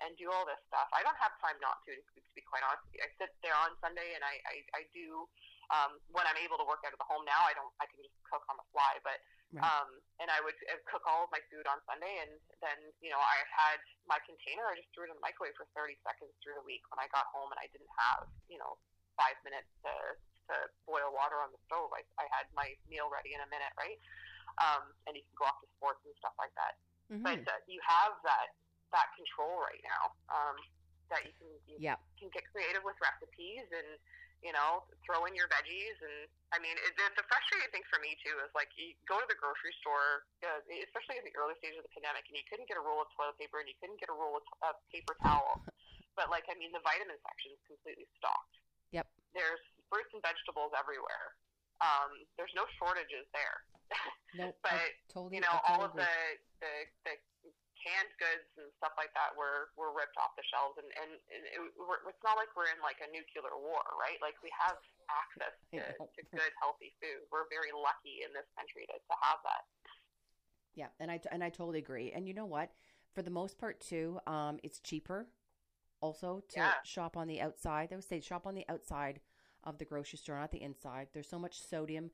[0.04, 0.88] and do all this stuff?
[0.96, 1.94] I don't have time not to.
[1.96, 5.28] To be quite honest, I sit there on Sunday and I I, I do
[5.72, 7.44] um, when I'm able to work out of the home now.
[7.44, 9.20] I don't I can just cook on the fly, but
[9.56, 9.64] Right.
[9.64, 9.90] Um,
[10.20, 13.20] and I would uh, cook all of my food on Sunday, and then you know
[13.20, 14.68] I had my container.
[14.68, 17.08] I just threw it in the microwave for 30 seconds through the week when I
[17.16, 18.76] got home, and I didn't have you know
[19.16, 19.94] five minutes to
[20.52, 21.90] to boil water on the stove.
[21.96, 23.98] I, I had my meal ready in a minute, right?
[24.62, 26.74] Um, and you can go off to sports and stuff like that.
[27.10, 27.24] Mm-hmm.
[27.24, 28.54] But uh, you have that
[28.92, 30.14] that control right now.
[30.30, 30.56] Um,
[31.10, 32.02] that you can you yep.
[32.18, 33.90] can get creative with recipes and
[34.44, 35.98] you know, throw in your veggies.
[36.02, 39.20] And I mean, it, the, the frustrating thing for me too is like you go
[39.20, 42.46] to the grocery store, uh, especially in the early stages of the pandemic, and you
[42.50, 44.74] couldn't get a roll of toilet paper and you couldn't get a roll of, of
[44.92, 45.62] paper towel.
[46.20, 48.56] but like, I mean, the vitamin section is completely stocked.
[48.96, 49.08] Yep.
[49.36, 51.36] There's fruits and vegetables everywhere.
[51.84, 53.64] Um, there's no shortages there.
[54.36, 56.12] Nope, but totally, you know, all of the,
[56.60, 56.74] the
[57.08, 57.16] the
[57.86, 61.62] canned goods and stuff like that were were ripped off the shelves, and and it,
[61.62, 64.18] it's not like we're in like a nuclear war, right?
[64.26, 67.30] Like we have access to, to good, healthy food.
[67.30, 69.64] We're very lucky in this country to, to have that.
[70.74, 72.10] Yeah, and I and I totally agree.
[72.10, 72.74] And you know what?
[73.14, 75.30] For the most part, too, um, it's cheaper.
[76.02, 76.74] Also, to yeah.
[76.84, 79.22] shop on the outside, I would say shop on the outside
[79.64, 81.08] of the grocery store, not the inside.
[81.14, 82.12] There's so much sodium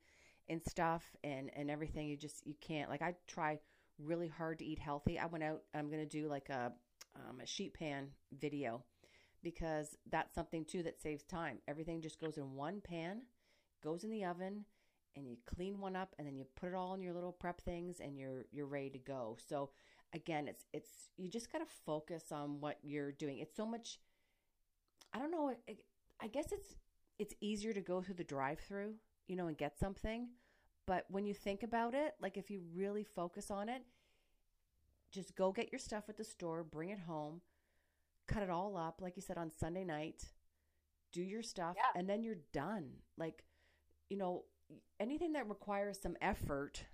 [0.48, 2.08] and stuff and and everything.
[2.08, 3.58] You just you can't like I try
[4.04, 5.62] really hard to eat healthy, I went out.
[5.74, 6.72] I'm going to do like a
[7.16, 8.82] um, a sheet pan video
[9.42, 11.58] because that's something too that saves time.
[11.68, 13.22] Everything just goes in one pan,
[13.82, 14.64] goes in the oven,
[15.16, 17.60] and you clean one up and then you put it all in your little prep
[17.60, 19.36] things and you're you're ready to go.
[19.46, 19.70] So
[20.14, 23.38] again, it's it's you just got to focus on what you're doing.
[23.38, 23.98] It's so much
[25.12, 25.52] I don't know,
[26.20, 26.74] I guess it's
[27.18, 28.94] it's easier to go through the drive-through,
[29.28, 30.28] you know, and get something.
[30.86, 33.82] But when you think about it, like if you really focus on it,
[35.12, 37.40] just go get your stuff at the store, bring it home,
[38.26, 40.24] cut it all up like you said on Sunday night,
[41.12, 41.98] do your stuff Yeah.
[42.00, 42.90] and then you're done.
[43.16, 43.44] Like
[44.10, 44.44] you know,
[45.00, 46.84] anything that requires some effort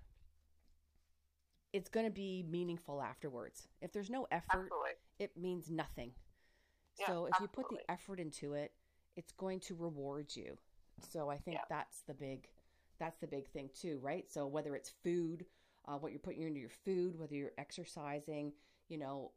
[1.71, 3.67] it's going to be meaningful afterwards.
[3.79, 4.89] If there's no effort, Absolutely.
[5.19, 6.13] it means nothing.
[6.99, 8.71] Yeah, so if you put the effort into it,
[9.15, 10.57] it's going to reward you.
[11.11, 11.65] So I think Yeah.
[11.69, 12.47] that's the big
[12.99, 14.25] that's the big thing too, right?
[14.29, 15.45] So whether it's food,
[15.87, 18.53] uh, what you're putting into your food, whether you're exercising,
[18.89, 19.31] you know,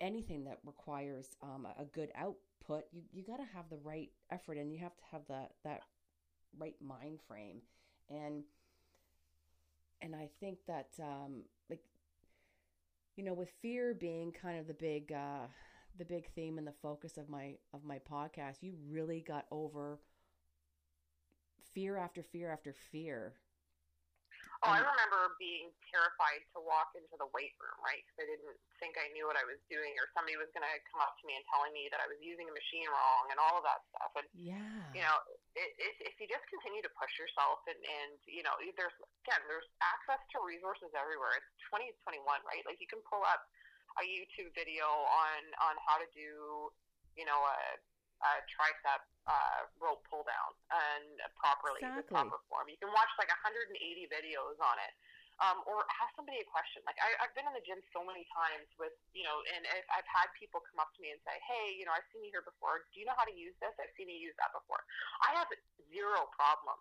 [0.00, 4.56] anything that requires um, a good output, you you got to have the right effort
[4.58, 5.82] and you have to have that that
[6.58, 7.60] right mind frame,
[8.08, 8.44] and
[10.02, 11.82] and I think that um, like
[13.16, 15.46] you know with fear being kind of the big uh,
[15.98, 20.00] the big theme and the focus of my of my podcast, you really got over
[21.74, 23.34] fear after fear after fear.
[24.64, 28.00] Oh, I remember being terrified to walk into the weight room, right?
[28.08, 30.74] Because I didn't think I knew what I was doing, or somebody was going to
[30.88, 33.36] come up to me and telling me that I was using a machine wrong, and
[33.36, 34.12] all of that stuff.
[34.16, 34.96] And Yeah.
[34.96, 35.16] you know,
[35.58, 39.42] it, it, if you just continue to push yourself, and and you know, there's again,
[39.50, 41.36] there's access to resources everywhere.
[41.36, 42.64] It's 2021, right?
[42.64, 43.44] Like you can pull up
[44.00, 46.70] a YouTube video on on how to do,
[47.18, 47.56] you know, a,
[48.24, 52.16] a tricep uh, rope pull down and properly with Exactly.
[52.16, 52.66] proper form.
[52.72, 53.76] You can watch like 180
[54.08, 54.94] videos on it.
[55.42, 56.78] Um, or ask somebody a question.
[56.86, 59.82] Like I, I've been in the gym so many times with, you know, and if
[59.90, 62.30] I've had people come up to me and say, "Hey, you know, I've seen you
[62.30, 62.86] here before.
[62.94, 63.74] Do you know how to use this?
[63.82, 64.86] I've seen you use that before."
[65.26, 65.50] I have
[65.90, 66.78] zero problem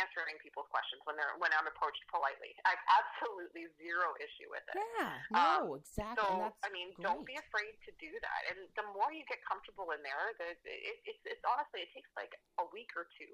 [0.00, 2.56] answering people's questions when they're when I'm approached politely.
[2.64, 4.76] I have absolutely zero issue with it.
[4.76, 5.12] Yeah.
[5.32, 6.24] No, exactly.
[6.24, 8.40] So that's I mean, don't be afraid to do that.
[8.52, 12.10] And the more you get comfortable in there, the it, it's it's honestly it takes
[12.16, 13.32] like a week or two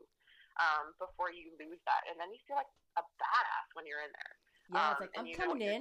[0.59, 4.13] um, before you lose that, and then you feel like a badass when you're in
[4.13, 4.35] there.
[4.75, 5.81] Yeah, it's Um, like and I'm coming in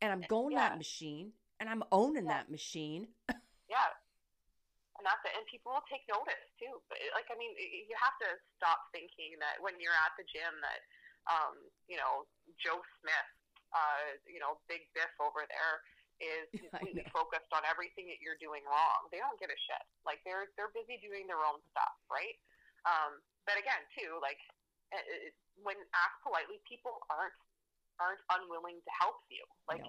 [0.00, 0.70] and I'm going Yeah.
[0.70, 2.38] that machine and I'm owning Yeah.
[2.38, 3.08] that machine.
[3.66, 3.90] Yeah.
[4.96, 5.36] And that's it.
[5.36, 6.80] And people will take notice too.
[6.88, 10.54] But like, I mean, you have to stop thinking that when you're at the gym
[10.64, 10.80] that,
[11.28, 11.54] um,
[11.84, 12.24] you know,
[12.56, 13.30] Joe Smith,
[13.76, 15.74] uh, you know, Big Biff over there
[16.20, 19.08] is completely focused on everything that you're doing wrong.
[19.12, 19.84] They don't give a shit.
[20.08, 22.36] Like they're they're busy doing their own stuff, right?
[22.88, 24.40] Um, but again, too, like
[24.94, 25.28] uh, uh,
[25.60, 27.36] when asked politely, people aren't
[27.96, 29.40] aren't unwilling to help you.
[29.68, 29.84] Like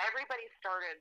[0.00, 1.00] everybody started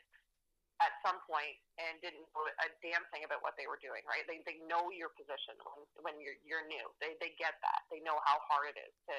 [0.80, 4.24] at some point and didn't know a damn thing about what they were doing, right?
[4.28, 6.88] They they know your position when when you're you're new.
[7.04, 7.88] They they get that.
[7.92, 9.15] They know how hard it is to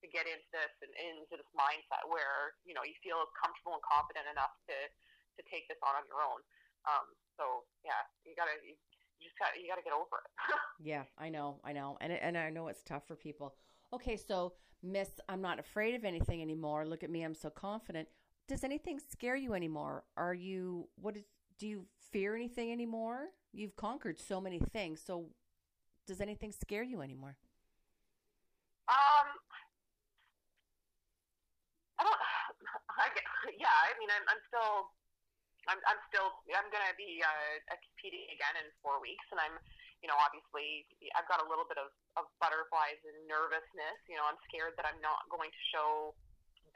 [0.00, 3.84] to get into this and into this mindset where you know you feel comfortable and
[3.84, 4.76] confident enough to
[5.38, 6.40] to take this on on your own.
[6.86, 8.78] Um, so yeah, you gotta you,
[9.18, 10.30] just got you gotta get over it.
[10.82, 13.52] Yeah, I know, I know, and and I know it's tough for people.
[13.92, 16.86] Okay, so Miss, I'm not afraid of anything anymore.
[16.86, 18.08] Look at me, I'm so confident.
[18.50, 20.02] Does anything scare you anymore?
[20.18, 21.22] Are you what is?
[21.62, 23.30] Do you fear anything anymore?
[23.54, 24.98] You've conquered so many things.
[24.98, 25.30] So,
[26.02, 27.38] does anything scare you anymore?
[28.90, 29.28] Um,
[31.94, 32.18] I don't.
[32.90, 33.06] I
[33.54, 34.98] yeah, I mean, I'm, I'm still,
[35.70, 39.62] I'm, I'm still, I'm gonna be uh, competing again in four weeks, and I'm,
[40.02, 44.02] you know, obviously, I've got a little bit of, of butterflies and nervousness.
[44.10, 46.18] You know, I'm scared that I'm not going to show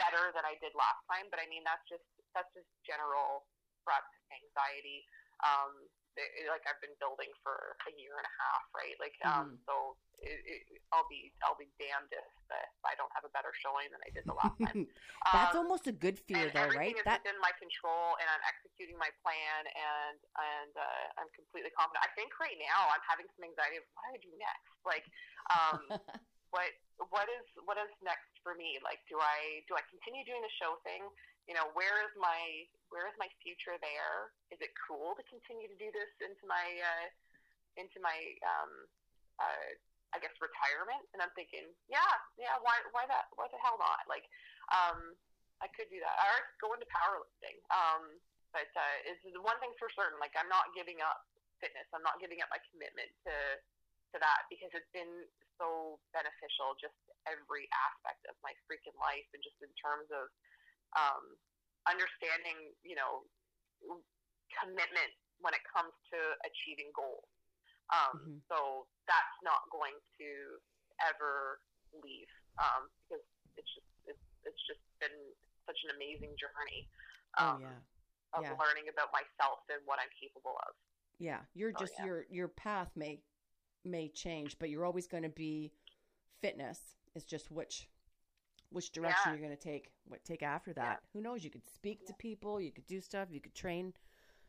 [0.00, 2.04] better than I did last time, but I mean, that's just
[2.34, 3.46] that's just general
[3.86, 5.06] prep anxiety.
[5.42, 8.94] Um, it, like I've been building for a year and a half, right?
[9.02, 10.62] Like, um, so it, it,
[10.94, 14.10] I'll be I'll be damned if, if I don't have a better showing than I
[14.14, 14.86] did the last time.
[15.34, 16.94] That's Um, almost a good fear, though, right?
[16.94, 21.74] is That within my control, and I'm executing my plan, and and uh, I'm completely
[21.74, 22.06] confident.
[22.06, 24.70] I think right now I'm having some anxiety of what do I do next.
[24.86, 25.06] Like,
[25.50, 25.82] um,
[26.54, 26.70] what
[27.10, 28.78] what is what is next for me?
[28.86, 31.02] Like, do I do I continue doing the show thing?
[31.50, 34.30] You know, where is my where is my future there?
[34.54, 37.06] Is it cool to continue to do this into my uh,
[37.74, 38.14] into my
[38.46, 38.70] um,
[39.42, 39.66] uh,
[40.14, 41.02] I guess retirement?
[41.10, 44.06] And I'm thinking, yeah, yeah, why why that why the hell not?
[44.06, 44.30] Like,
[44.70, 45.18] um,
[45.58, 46.14] I could do that.
[46.14, 47.58] Or go into powerlifting.
[47.74, 48.22] Um,
[48.54, 50.22] but uh, it's one thing for certain.
[50.22, 51.26] Like, I'm not giving up
[51.58, 51.90] fitness.
[51.90, 53.34] I'm not giving up my commitment to
[54.14, 55.26] to that because it's been
[55.58, 56.94] so beneficial just
[57.26, 60.30] every aspect of my freaking life and just in terms of
[60.94, 61.34] um,
[61.90, 63.26] understanding, you know,
[64.54, 67.26] commitment when it comes to achieving goals.
[67.90, 68.40] Um, Mhm.
[68.48, 70.60] So that's not going to
[71.02, 71.60] ever
[71.92, 72.30] leave.
[72.62, 73.24] um, because
[73.58, 75.34] it's just it's, it's just been
[75.66, 76.86] such an amazing journey.
[77.38, 77.80] Oh Um, yeah.
[78.34, 78.54] of yeah.
[78.58, 80.74] learning about myself and what I'm capable of.
[81.18, 82.04] Yeah, you're Oh, just yeah.
[82.06, 83.22] your your path may
[83.84, 85.72] may change, but you're always going to be
[86.40, 86.78] fitness.
[87.14, 87.88] It's just which
[88.70, 89.32] which direction Yeah.
[89.38, 89.92] you're going to take.
[90.06, 91.02] What take after that?
[91.12, 91.44] Who knows?
[91.44, 93.94] You could speak to people, you could do stuff, you could train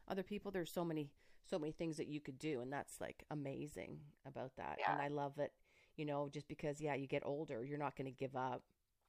[0.07, 0.51] other people.
[0.51, 1.09] There's so many
[1.47, 4.79] so many things that you could do, and that's like amazing about that.
[4.89, 5.53] And I love it.
[5.95, 8.63] You know, just because yeah, you get older, you're not going to give up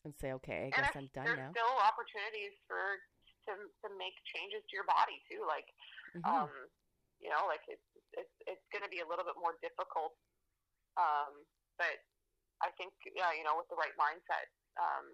[0.05, 1.51] and say, okay, I guess I- I'm done there's now.
[1.51, 2.79] There's still opportunities for
[3.49, 5.43] to to make changes to your body too.
[5.49, 5.67] Like
[6.15, 6.29] Mhm.
[6.29, 6.51] um,
[7.21, 10.17] you know, like it's it's it's going to be a little bit more difficult.
[10.97, 11.45] Um,
[11.77, 12.01] but
[12.65, 14.49] I think yeah, you know, with the right mindset,
[14.81, 15.07] um,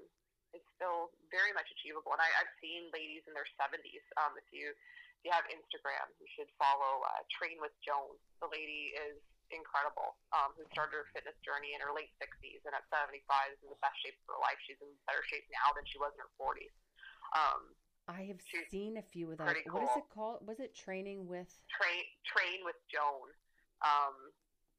[0.54, 2.14] it's still very much achievable.
[2.14, 4.04] And I, I've seen ladies in their seventies.
[4.20, 8.14] Um, if you if you have Instagram, you should follow uh, Train with Joan.
[8.42, 9.18] The lady is
[9.50, 10.16] incredible.
[10.32, 13.60] Um, who started her fitness journey in her late sixties, and at seventy five is
[13.66, 14.58] in the best shape of her life.
[14.64, 16.72] She's in better shape now than she was in her forties.
[17.34, 17.74] Um,
[18.08, 19.46] I have she's seen a few of that.
[19.46, 20.42] pretty What is it called?
[20.46, 21.48] Was it training with?
[21.70, 23.30] train train with Joan.
[23.82, 24.14] Um,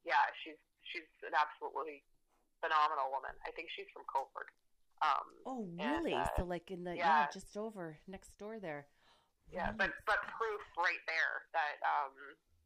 [0.04, 0.60] yeah, she's
[0.92, 2.04] she's an absolutely
[2.60, 3.32] phenomenal woman.
[3.48, 4.52] I think she's from Cobourg.
[5.04, 6.16] Um, Oh, And, really?
[6.16, 7.28] uh, so like in the yeah.
[7.28, 7.32] yeah.
[7.32, 8.88] just over next door there.
[9.52, 12.16] yeah, but but proof right there that um,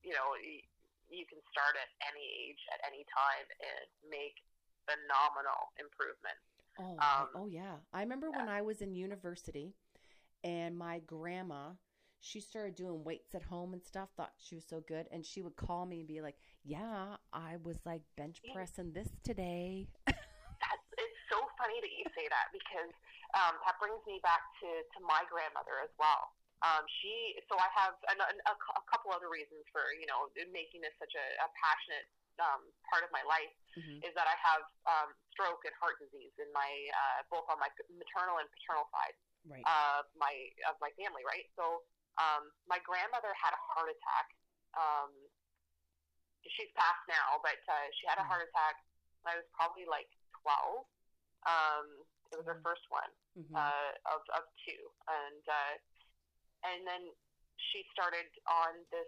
[0.01, 0.61] you know you,
[1.09, 4.41] you can start at any age at any time and make
[4.89, 6.37] phenomenal improvement.
[6.79, 7.77] Oh, Um, oh yeah.
[7.93, 9.73] I remember when I was in university
[10.43, 11.71] and my grandma,
[12.19, 15.07] she started doing weights at home and stuff, thought she was so good.
[15.11, 19.09] And she would call me and be like, Yeah, I was like bench pressing this
[19.23, 19.87] today.
[20.05, 22.91] That's it's so funny that you say that because
[23.37, 26.33] um, that brings me back to, to my grandmother as well.
[26.65, 30.33] Um, she so I have an, an, a, a couple other reasons for you know
[30.49, 32.09] making this such a, a passionate
[32.41, 34.01] um, part of my life Mhm.
[34.01, 37.69] is that I have um, stroke and heart disease in my uh, both on my
[37.93, 39.13] maternal and paternal side
[39.47, 39.63] Right.
[39.63, 40.35] of my
[40.67, 41.47] of my family, right?
[41.55, 41.87] So
[42.19, 44.27] um, my grandmother had a heart attack.
[44.75, 45.11] Um,
[46.43, 48.29] she's passed now, but uh, she had a Mm.
[48.29, 48.75] heart attack
[49.23, 50.11] when I was probably like
[50.43, 50.85] twelve.
[51.47, 52.67] Um, it was her Mm.
[52.67, 53.55] first one Mhm.
[53.55, 55.75] uh, of of two, and uh,
[56.67, 57.03] and then
[57.71, 59.07] she started on this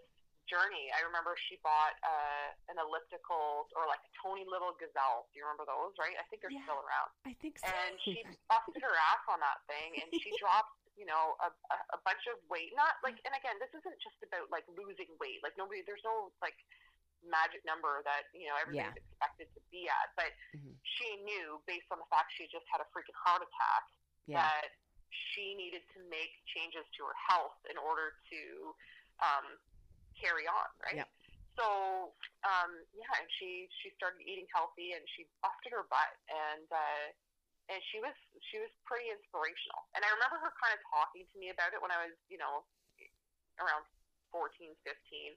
[0.49, 0.89] journey.
[0.97, 5.29] I remember she bought uh, an elliptical or like a Tony Little Gazelle.
[5.29, 5.93] Do you remember those?
[6.01, 6.17] Right?
[6.17, 6.65] I think they're Yeah.
[6.65, 7.69] still around I think so.
[7.69, 11.47] and she busted her ass on that thing and she dropped you know a,
[11.95, 15.39] a, bunch of weight not like and again this isn't just about like losing weight
[15.45, 16.57] like nobody there's no like
[17.23, 20.75] magic number that you know everybody's expected to be at but Mhm.
[20.83, 23.83] she knew based on the fact she just had a freaking heart attack
[24.27, 24.43] yeah.
[24.43, 24.75] that
[25.31, 28.75] she needed to make changes to her health in order to
[29.23, 29.55] um,
[30.19, 31.09] carry on right Yep.
[31.55, 31.67] so
[32.47, 37.05] um, yeah, and she she started eating healthy and she busted her butt and uh,
[37.67, 38.15] and she was
[38.51, 39.83] she was pretty inspirational.
[39.95, 42.39] And I remember her kind of talking to me about it when I was you
[42.39, 42.63] know
[43.59, 43.83] around
[44.31, 45.35] 14, 15.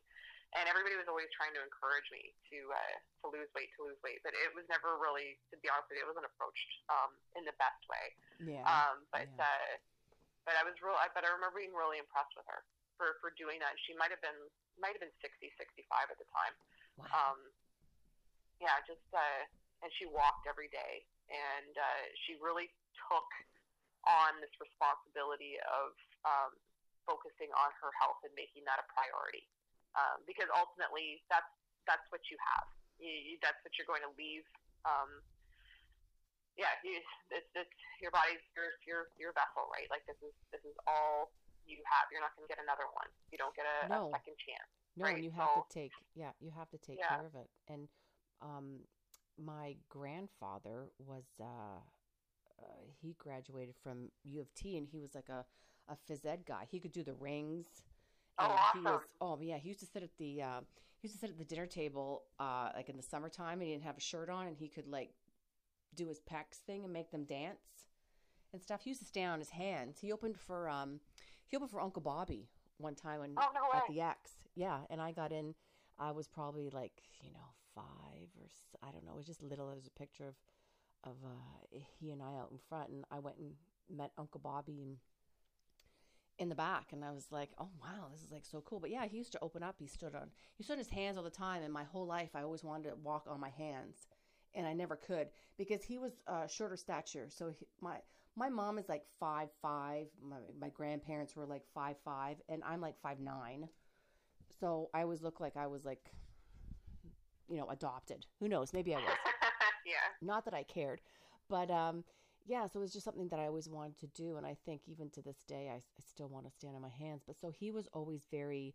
[0.52, 3.96] And everybody was always trying to encourage me to uh, to lose weight, to lose
[4.04, 7.16] weight, but it was never really, to be honest with you, it wasn't approached um,
[7.34, 8.06] in the best way.
[8.52, 8.62] yeah.
[8.68, 9.42] Um, but yeah.
[9.48, 9.72] uh,
[10.44, 10.94] but I was real.
[11.00, 12.62] I, but I remember being really impressed with her
[13.00, 13.74] for for doing that.
[13.88, 14.38] She might have been
[14.80, 16.54] might have been 60, 65 at the time.
[16.96, 17.08] wow.
[17.12, 17.38] Um,
[18.62, 19.42] yeah, just uh,
[19.82, 22.70] and she walked every day, and uh, she really
[23.10, 23.30] took
[24.06, 26.54] on this responsibility of um,
[27.02, 29.42] focusing on her health and making that a priority.
[29.98, 31.50] Um, because ultimately, that's
[31.84, 32.66] that's what you have.
[33.02, 34.46] You, you, that's what you're going to leave.
[34.86, 35.20] Um,
[36.54, 37.02] yeah, you,
[37.34, 39.90] it's, it's your body's your your your vessel, right?
[39.90, 41.34] Like this is this is all
[41.72, 42.12] you have.
[42.12, 43.08] You're not going to get another one.
[43.32, 44.12] You don't get a, No.
[44.12, 44.68] a second chance.
[44.96, 47.08] No, right, and you have to take yeah, you have to take Yeah.
[47.08, 47.48] care of it.
[47.68, 47.88] And
[48.42, 48.80] um,
[49.40, 51.80] my grandfather was uh,
[52.60, 52.64] uh,
[53.00, 55.44] he graduated from U of T, and he was like a
[55.88, 56.66] a phys ed guy.
[56.70, 57.66] He could do the rings.
[58.38, 60.60] Oh, and he was oh yeah, he used to sit at the uh,
[61.00, 63.72] he used to sit at the dinner table uh, like in the summertime, and he
[63.72, 65.10] didn't have a shirt on, and he could like
[65.94, 67.88] do his pecs thing and make them dance
[68.52, 68.82] and stuff.
[68.82, 69.98] He used to stay on his hands.
[70.00, 71.00] He opened for um
[71.52, 74.32] he opened for Uncle Bobby one time when Oh, no at the Ex.
[74.54, 75.54] Yeah, and I got in.
[75.98, 78.46] I was probably like you know five or
[78.82, 79.12] I don't know.
[79.12, 79.68] It was just little.
[79.68, 80.34] There's a picture of
[81.04, 83.52] of uh, he and I out in front, and I went and
[83.94, 84.96] met Uncle Bobby and
[86.38, 88.80] in the back, and I was like, oh wow, this is like so cool.
[88.80, 89.76] But yeah, he used to open up.
[89.78, 92.30] He stood on he stood on his hands all the time, and my whole life
[92.34, 94.06] I always wanted to walk on my hands,
[94.54, 97.26] and I never could because he was uh, shorter stature.
[97.28, 97.98] So he, my
[98.36, 100.06] my mom is like five five.
[100.22, 103.68] My my grandparents were like five five, and I'm like five nine.
[104.60, 106.10] So I always looked like I was like,
[107.48, 108.26] you know, adopted.
[108.40, 108.72] Who knows?
[108.72, 109.06] Maybe I was.
[109.86, 109.92] yeah.
[110.20, 111.00] Not that I cared,
[111.48, 112.04] but um,
[112.46, 114.82] yeah, so it was just something that I always wanted to do, and I think
[114.86, 117.22] even to this day, I, I still want to stand on my hands.
[117.26, 118.74] But so he was always very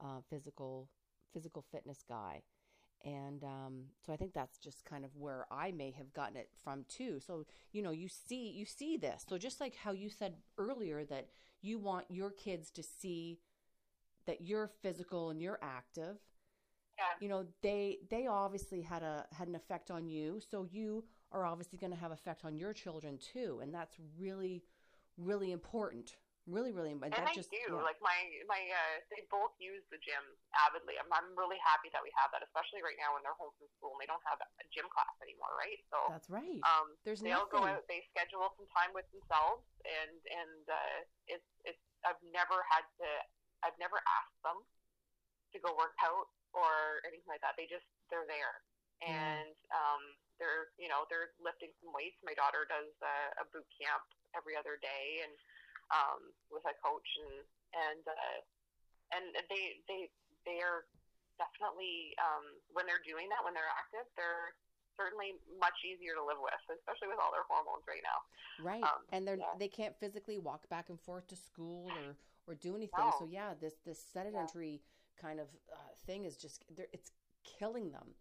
[0.00, 0.88] uh, physical,
[1.32, 2.42] physical fitness guy,
[3.06, 6.50] and um, so I think that's just kind of where I may have gotten it
[6.62, 7.20] from too.
[7.24, 9.24] So you know, you see, you see this.
[9.28, 11.28] So just like how you said earlier that
[11.62, 13.38] you want your kids to see
[14.26, 16.16] that you're physical and you're active.
[16.98, 17.04] Yeah.
[17.20, 21.46] You know, they they obviously had a had an effect on you, so you are
[21.46, 24.64] obviously going to have effect on your children too, and that's really
[25.18, 26.16] really important
[26.46, 27.82] really really and that I just do yeah.
[27.82, 28.14] like my
[28.46, 30.22] my uh, they both use the gym
[30.54, 30.94] avidly.
[30.96, 33.66] I'm I'm really happy that we have that, especially right now when they're home from
[33.74, 35.80] school and they don't have a gym class anymore, right?
[35.90, 39.66] So that's right um, there's they'll nothing go out, they schedule some time with themselves,
[39.82, 43.08] and and uh, it's it's I've never had to
[43.66, 44.62] I've never asked them
[45.54, 47.58] to go work out or anything like that.
[47.58, 48.62] They just they're there,
[49.02, 50.02] and um,
[50.38, 52.20] they're you know they're lifting some weights.
[52.22, 54.04] My daughter does a, a boot camp
[54.36, 55.32] every other day, and
[55.92, 56.20] um,
[56.50, 58.38] with a coach, and and uh,
[59.14, 60.10] and they they
[60.46, 60.86] they are
[61.36, 64.56] definitely um, when they're doing that when they're active they're
[64.96, 68.18] certainly much easier to live with especially with all their hormones right now.
[68.64, 68.82] Right.
[68.82, 69.54] Um, and they're yeah.
[69.60, 72.16] they can't physically walk back and forth to school or
[72.48, 73.12] or do anything.
[73.18, 74.80] So yeah this this sedentary
[75.20, 77.12] kind of uh, thing is just they're- it's
[77.44, 78.16] killing them.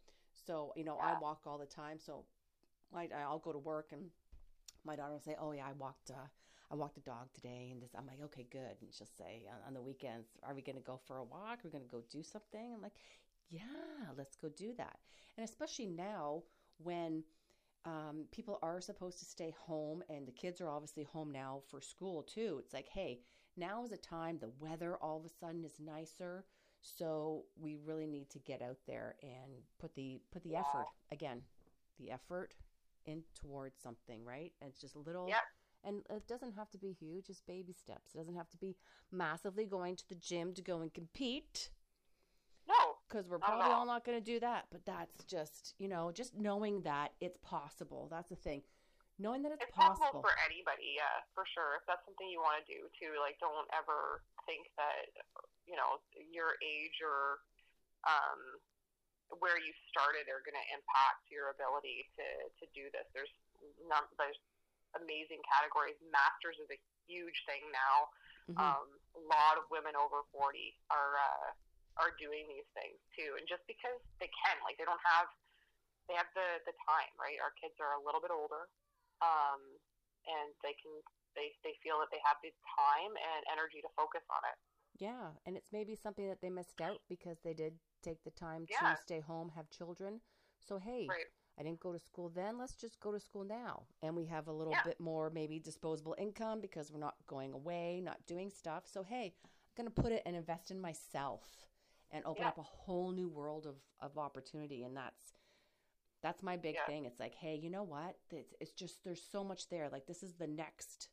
[0.46, 1.98] So you know i walk all the time.
[2.00, 2.26] So
[2.94, 4.10] I, i'll go to work and
[4.86, 6.28] my daughter will say oh yeah i walked uh
[6.72, 7.92] I walked the dog today, and this.
[7.98, 8.78] I'm like, okay, good.
[8.82, 11.60] And she'll say on, on the weekends, are we going to go for a walk?
[11.60, 12.74] Are we going to go do something?
[12.74, 12.96] I'm like,
[13.50, 13.62] yeah,
[14.18, 14.98] let's go do that.
[15.38, 16.44] And especially now
[16.78, 17.24] when
[17.86, 21.82] um, people are supposed to stay home and the kids are obviously home now for
[21.82, 22.58] school too.
[22.64, 23.20] It's like, hey,
[23.58, 26.46] now is a time the weather all of a sudden is nicer.
[26.82, 30.60] So we really need to get out there and put the put the Yeah.
[30.60, 31.42] effort again,
[32.00, 32.56] the effort
[33.06, 34.52] in towards something, right?
[34.62, 35.44] And it's just a little Yep.
[35.86, 38.14] And it doesn't have to be huge, just baby steps.
[38.14, 38.76] It doesn't have to be
[39.12, 41.70] massively going to the gym to go and compete
[42.66, 44.66] no because we're probably all not going to do that.
[44.74, 48.10] But that's just, you know, just knowing that it's possible.
[48.10, 48.66] That's the thing.
[49.18, 50.28] Knowing that it's, it's possible possible.
[50.28, 53.64] for anybody yeah for sure if that's something you want to do too like don't
[53.72, 55.08] ever think that
[55.64, 56.04] you know
[56.36, 57.40] your age or
[58.04, 58.60] um
[59.40, 62.28] where you started are going to impact your ability to
[62.60, 63.32] to do this there's
[63.88, 64.36] not there's
[65.02, 68.10] amazing categories masters is a huge thing now
[68.48, 68.58] Mhm.
[68.62, 71.50] um, a lot of women over 40 are uh,
[72.02, 75.28] are doing these things too and just because they can like they don't have
[76.08, 78.68] they have the the time right our kids are a little bit older
[79.24, 79.62] um,
[80.28, 80.92] and they can
[81.36, 84.58] they, they feel that they have the time and energy to focus on it
[84.98, 85.32] yeah.
[85.46, 88.96] And it's maybe something that they missed out because they did take the time Yeah.
[88.96, 90.22] to stay home, have children.
[90.60, 91.28] So, hey, right
[91.58, 92.58] I didn't go to school then.
[92.58, 93.84] Let's just go to school now.
[94.02, 94.84] And we have a little Yeah.
[94.84, 98.88] bit more maybe disposable income because we're not going away, not doing stuff.
[98.88, 101.70] So, hey, I'm going to put it and invest in myself
[102.12, 102.50] and open Yeah.
[102.50, 104.84] up a whole new world of, of opportunity.
[104.84, 105.34] And that's,
[106.22, 106.86] that's my big Yeah.
[106.86, 107.06] thing.
[107.06, 108.18] It's like, hey, you know what?
[108.32, 109.90] It's, it's just, there's so much there.
[109.90, 111.08] Like, this is the next.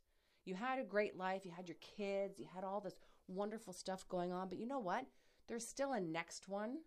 [0.44, 1.44] You had a great life.
[1.44, 2.40] You had your kids.
[2.40, 4.48] You had all this wonderful stuff going on.
[4.48, 5.06] But you know what?
[5.46, 6.78] There's still a next one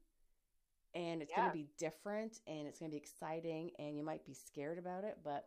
[0.96, 4.26] and it's going to be different and it's going to be exciting and you might
[4.26, 5.46] be scared about it but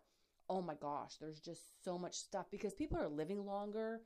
[0.51, 4.01] oh my gosh there's just so much stuff because people are living longer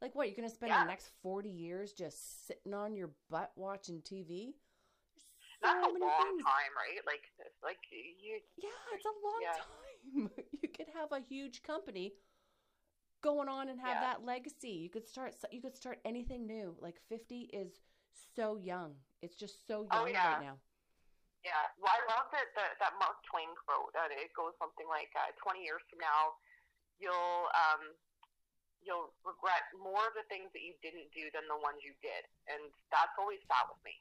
[0.00, 0.80] like what you're going to spend Yeah.
[0.82, 4.52] the next 40 years just sitting on your butt watching tv
[5.60, 6.42] There's that's so a many long things.
[6.44, 7.22] time right like
[7.62, 10.28] like you yeah it's a long Yeah.
[10.28, 10.30] time
[10.62, 12.14] you could have a huge company
[13.22, 14.00] going on and have Yeah.
[14.00, 17.80] that legacy you could start you could start anything new like 50 is
[18.36, 18.92] so young
[19.22, 20.30] it's just so oh, young Oh, yeah.
[20.32, 20.56] right now
[21.44, 25.30] yeah well i love that that, mark twain quote that it goes something like uh,
[25.38, 26.34] 20 years from now
[26.98, 27.92] you'll um
[28.80, 32.24] you'll regret more of the things that you didn't do than the ones you did
[32.48, 33.94] and that's always sat with me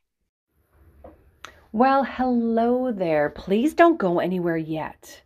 [1.73, 3.31] Well, hello there.
[3.31, 5.23] Please don't go anywhere yet.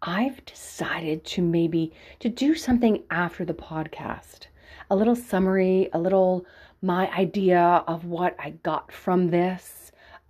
[0.00, 4.46] I've decided to maybe to do something after the podcast.
[4.88, 6.46] A little summary, a little
[6.80, 9.79] my idea of what I got from this,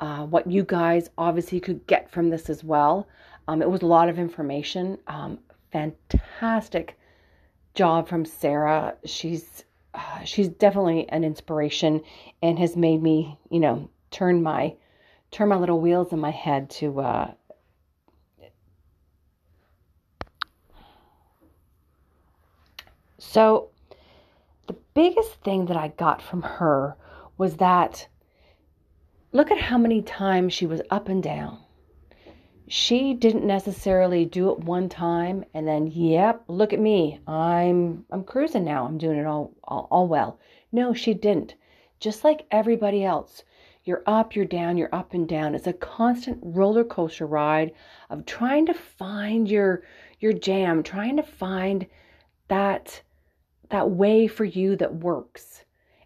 [0.00, 3.06] uh, what you guys obviously could get from this as well.
[3.46, 4.98] Um, it was a lot of information.
[5.06, 5.38] Um,
[5.72, 6.98] fantastic
[7.74, 8.96] job from Sarah.
[9.04, 12.02] She's uh, she's definitely an inspiration
[12.42, 14.74] and has made me, you know, turn my
[15.30, 17.30] turn my little wheels in my head to uh,
[23.18, 23.70] so
[24.66, 26.96] the biggest thing that i got from her
[27.38, 28.06] was that
[29.32, 31.58] look at how many times she was up and down
[32.72, 37.18] she didn't necessarily do it one time and then, yep, look at me.
[37.26, 38.86] I'm I'm cruising now.
[38.86, 40.38] I'm doing it all all, all well.
[40.70, 41.56] No, she didn't.
[41.98, 43.42] Just like everybody else.
[43.82, 45.56] You're up, you're down, you're up and down.
[45.56, 47.72] It's a constant roller coaster ride
[48.08, 49.82] of trying to find your
[50.20, 51.88] your jam, trying to find
[52.46, 53.02] that
[53.70, 55.64] that way for you that works.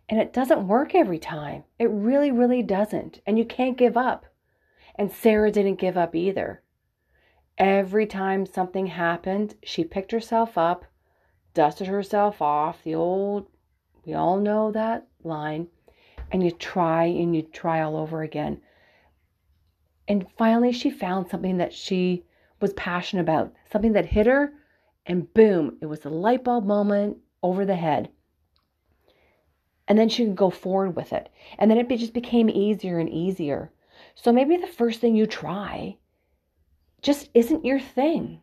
[0.08, 1.64] And it doesn't work every time.
[1.78, 3.20] It really, really doesn't.
[3.26, 4.26] And you can't give up.
[4.96, 6.62] And Sarah didn't give up either.
[7.56, 10.84] Every time something happened, she picked herself up,
[11.54, 13.46] dusted herself off, the old,
[14.04, 15.68] we all know that line,
[16.32, 18.60] and you try and you try all over again.
[20.06, 22.24] And finally, she found something that she
[22.60, 24.52] was passionate about, something that hit her,
[25.06, 28.10] and boom, it was a light bulb moment over the head.
[29.86, 31.28] And then she could go forward with it.
[31.58, 33.70] And then it just became easier and easier.
[34.14, 35.98] So maybe the first thing you try
[37.02, 38.40] just isn't your thing.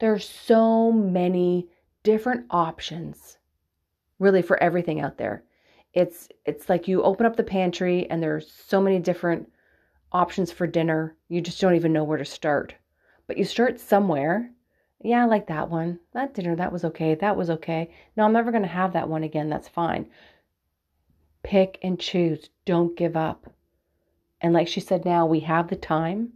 [0.00, 1.68] There are so many
[2.02, 3.38] different options
[4.18, 5.44] really for everything out there.
[5.94, 9.50] It's it's like you open up the pantry and there's so many different
[10.12, 11.16] options for dinner.
[11.28, 12.74] You just don't even know where to start.
[13.26, 14.50] But you start somewhere.
[15.02, 16.00] Yeah, I like that one.
[16.12, 17.14] That dinner, that was okay.
[17.14, 17.90] That was okay.
[18.16, 19.48] No, I'm never going to have that one again.
[19.48, 20.06] That's fine.
[21.42, 22.50] Pick and choose.
[22.64, 23.52] Don't give up.
[24.40, 26.34] And like she said, now we have the time.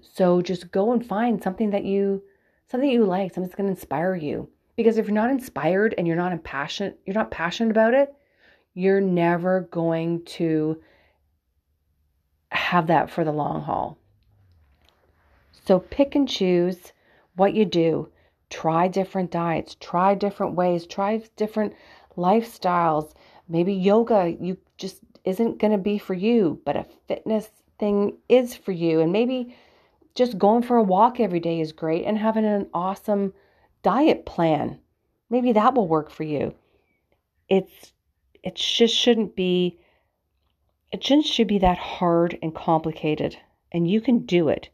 [0.00, 2.22] So just go and find something that you
[2.66, 4.48] something you like, something that's going to inspire you.
[4.76, 8.14] Because if you're not inspired and you're not impassioned, you're not passionate about it,
[8.74, 10.80] you're never going to
[12.50, 13.98] have that for the long haul.
[15.66, 16.92] So pick and choose
[17.36, 18.08] what you do.
[18.50, 21.74] Try different diets, try different ways, try different
[22.16, 23.12] lifestyles.
[23.48, 28.54] Maybe yoga you just isn't going to be for you, but a fitness thing is
[28.54, 29.00] for you.
[29.00, 29.54] And maybe
[30.14, 33.32] just going for a walk every day is great and having an awesome
[33.82, 34.78] diet plan.
[35.30, 36.54] Maybe that will work for you.
[37.48, 37.92] It's
[38.42, 39.78] it just shouldn't be
[40.92, 43.36] it just should be that hard and complicated.
[43.72, 44.68] And you can do it.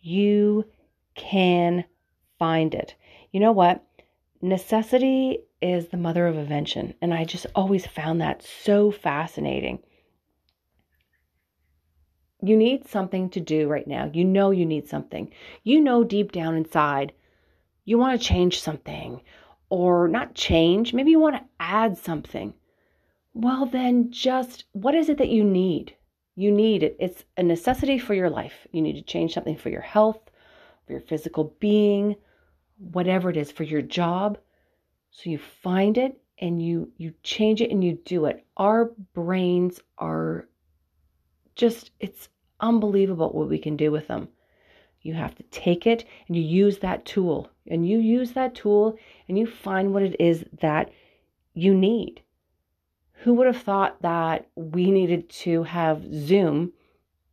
[0.00, 0.64] You
[1.14, 1.84] can
[2.38, 2.96] find it.
[3.30, 3.84] You know what?
[4.42, 6.94] Necessity is the mother of invention.
[7.00, 9.80] And I just always found that so fascinating.
[12.42, 14.10] You need something to do right now.
[14.12, 15.30] You know you need something.
[15.62, 17.12] You know deep down inside
[17.84, 19.20] you want to change something
[19.68, 22.54] or not change, maybe you want to add something
[23.32, 25.94] well, then just what is it that you need?
[26.34, 26.96] You need it.
[26.98, 28.66] It's a necessity for your life.
[28.72, 30.30] You need to change something for your health,
[30.86, 32.16] for your physical being,
[32.78, 34.38] whatever it is, for your job.
[35.10, 38.44] So you find it and you you change it and you do it.
[38.56, 40.48] Our brains are
[41.56, 42.28] just it's
[42.60, 44.28] unbelievable what we can do with them.
[45.02, 47.50] You have to take it and you use that tool.
[47.66, 48.98] And you use that tool
[49.28, 50.90] and you find what it is that
[51.54, 52.22] you need
[53.20, 56.72] who would have thought that we needed to have Zoom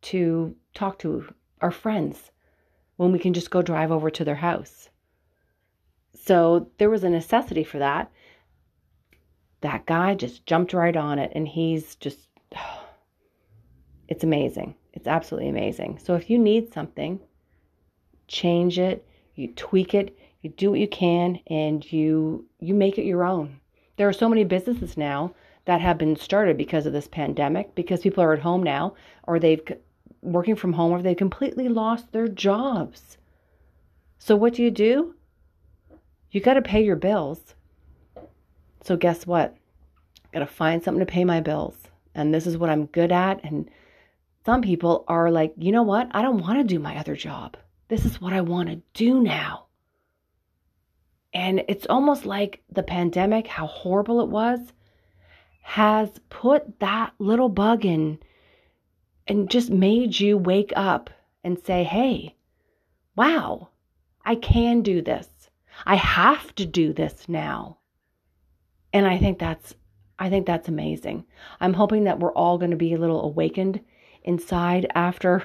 [0.02, 2.30] to talk to our friends
[2.96, 4.90] when we can just go drive over to their house?
[6.28, 8.12] So there was a necessity for that.
[9.62, 12.28] That guy just jumped right on it, and he's just,
[14.08, 14.74] it's amazing.
[14.92, 15.98] It's absolutely amazing.
[16.04, 17.18] So if you need something,
[18.26, 23.06] change it, you tweak it, you do what you can, and you you make it
[23.06, 23.58] your own.
[23.96, 28.02] There are so many businesses now that have been started because of this pandemic, because
[28.02, 29.62] people are at home now, or they've
[30.20, 33.16] working from home, or they've completely lost their jobs.
[34.18, 35.14] So what do you do?
[36.30, 37.54] You got to pay your bills.
[38.82, 39.56] So guess what?
[40.32, 41.76] Got to find something to pay my bills.
[42.14, 43.42] And this is what I'm good at.
[43.44, 43.70] And
[44.44, 46.08] some people are like, you know what?
[46.12, 47.56] I don't want to do my other job.
[47.88, 49.66] This is what I want to do now.
[51.32, 54.60] And it's almost like the pandemic, how horrible it was
[55.62, 58.18] has put that little bug in
[59.26, 61.10] and just made you wake up
[61.44, 62.34] and say, hey,
[63.14, 63.68] wow,
[64.24, 65.28] I can do this.
[65.86, 67.78] I have to do this now.
[68.92, 69.74] And I think that's
[70.18, 71.24] I think that's amazing.
[71.60, 73.80] I'm hoping that we're all going to be a little awakened
[74.24, 75.44] inside after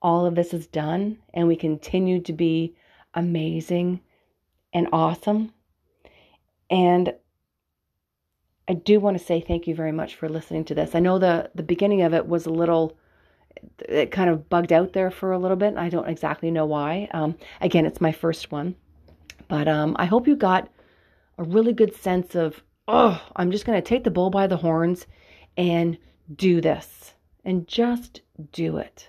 [0.00, 2.76] all of this is done and we continue to be
[3.14, 4.00] amazing
[4.72, 5.52] and awesome.
[6.70, 7.14] And
[8.68, 10.94] I do want to say thank you very much for listening to this.
[10.94, 12.96] I know the the beginning of it was a little
[13.88, 15.76] it kind of bugged out there for a little bit.
[15.76, 17.08] I don't exactly know why.
[17.12, 18.74] Um, again, it's my first one,
[19.48, 20.68] but um, I hope you got
[21.38, 24.56] a really good sense of oh, I'm just going to take the bull by the
[24.56, 25.06] horns
[25.56, 25.96] and
[26.34, 27.14] do this
[27.44, 28.20] and just
[28.52, 29.08] do it.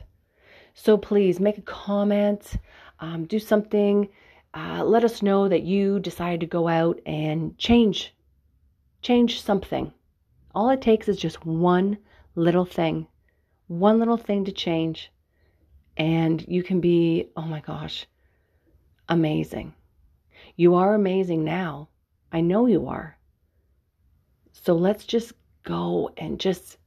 [0.74, 2.54] So please make a comment,
[3.00, 4.10] um, do something.
[4.54, 8.14] Uh, let us know that you decided to go out and change,
[9.02, 9.92] change something.
[10.54, 11.98] All it takes is just one
[12.36, 13.08] little thing,
[13.68, 15.12] one little thing to change,
[15.98, 18.06] and you can be, oh my gosh,
[19.10, 19.74] amazing.
[20.58, 21.90] You are amazing now.
[22.32, 23.18] I know you are.
[24.54, 25.34] So let's just
[25.64, 26.78] go and just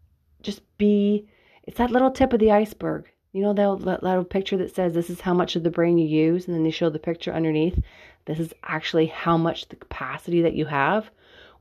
[0.41, 1.29] just be
[1.65, 3.11] it's that little tip of the iceberg.
[3.33, 6.07] You know that little picture that says this is how much of the brain you
[6.07, 7.79] use and then they show the picture underneath.
[8.25, 11.11] This is actually how much the capacity that you have.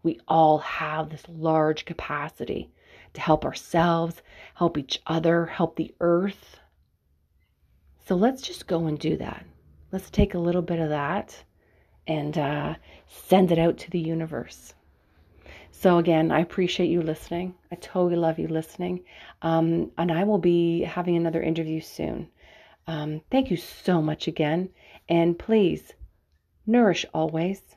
[0.02, 2.72] We all have this large capacity
[3.14, 4.22] to help ourselves,
[4.56, 6.58] help each other, help the earth.
[8.06, 9.46] So let's just go and do that.
[9.92, 11.44] Let's take a little bit of that
[12.08, 12.76] and uh,
[13.08, 14.74] send it out to the universe.
[15.72, 17.54] So, again, I appreciate you listening.
[17.72, 19.04] I totally love you listening.
[19.44, 22.30] Um, and I will be having another interview soon.
[22.88, 24.70] Um, thank you so much again.
[25.08, 25.94] And please,
[26.66, 27.77] nourish always.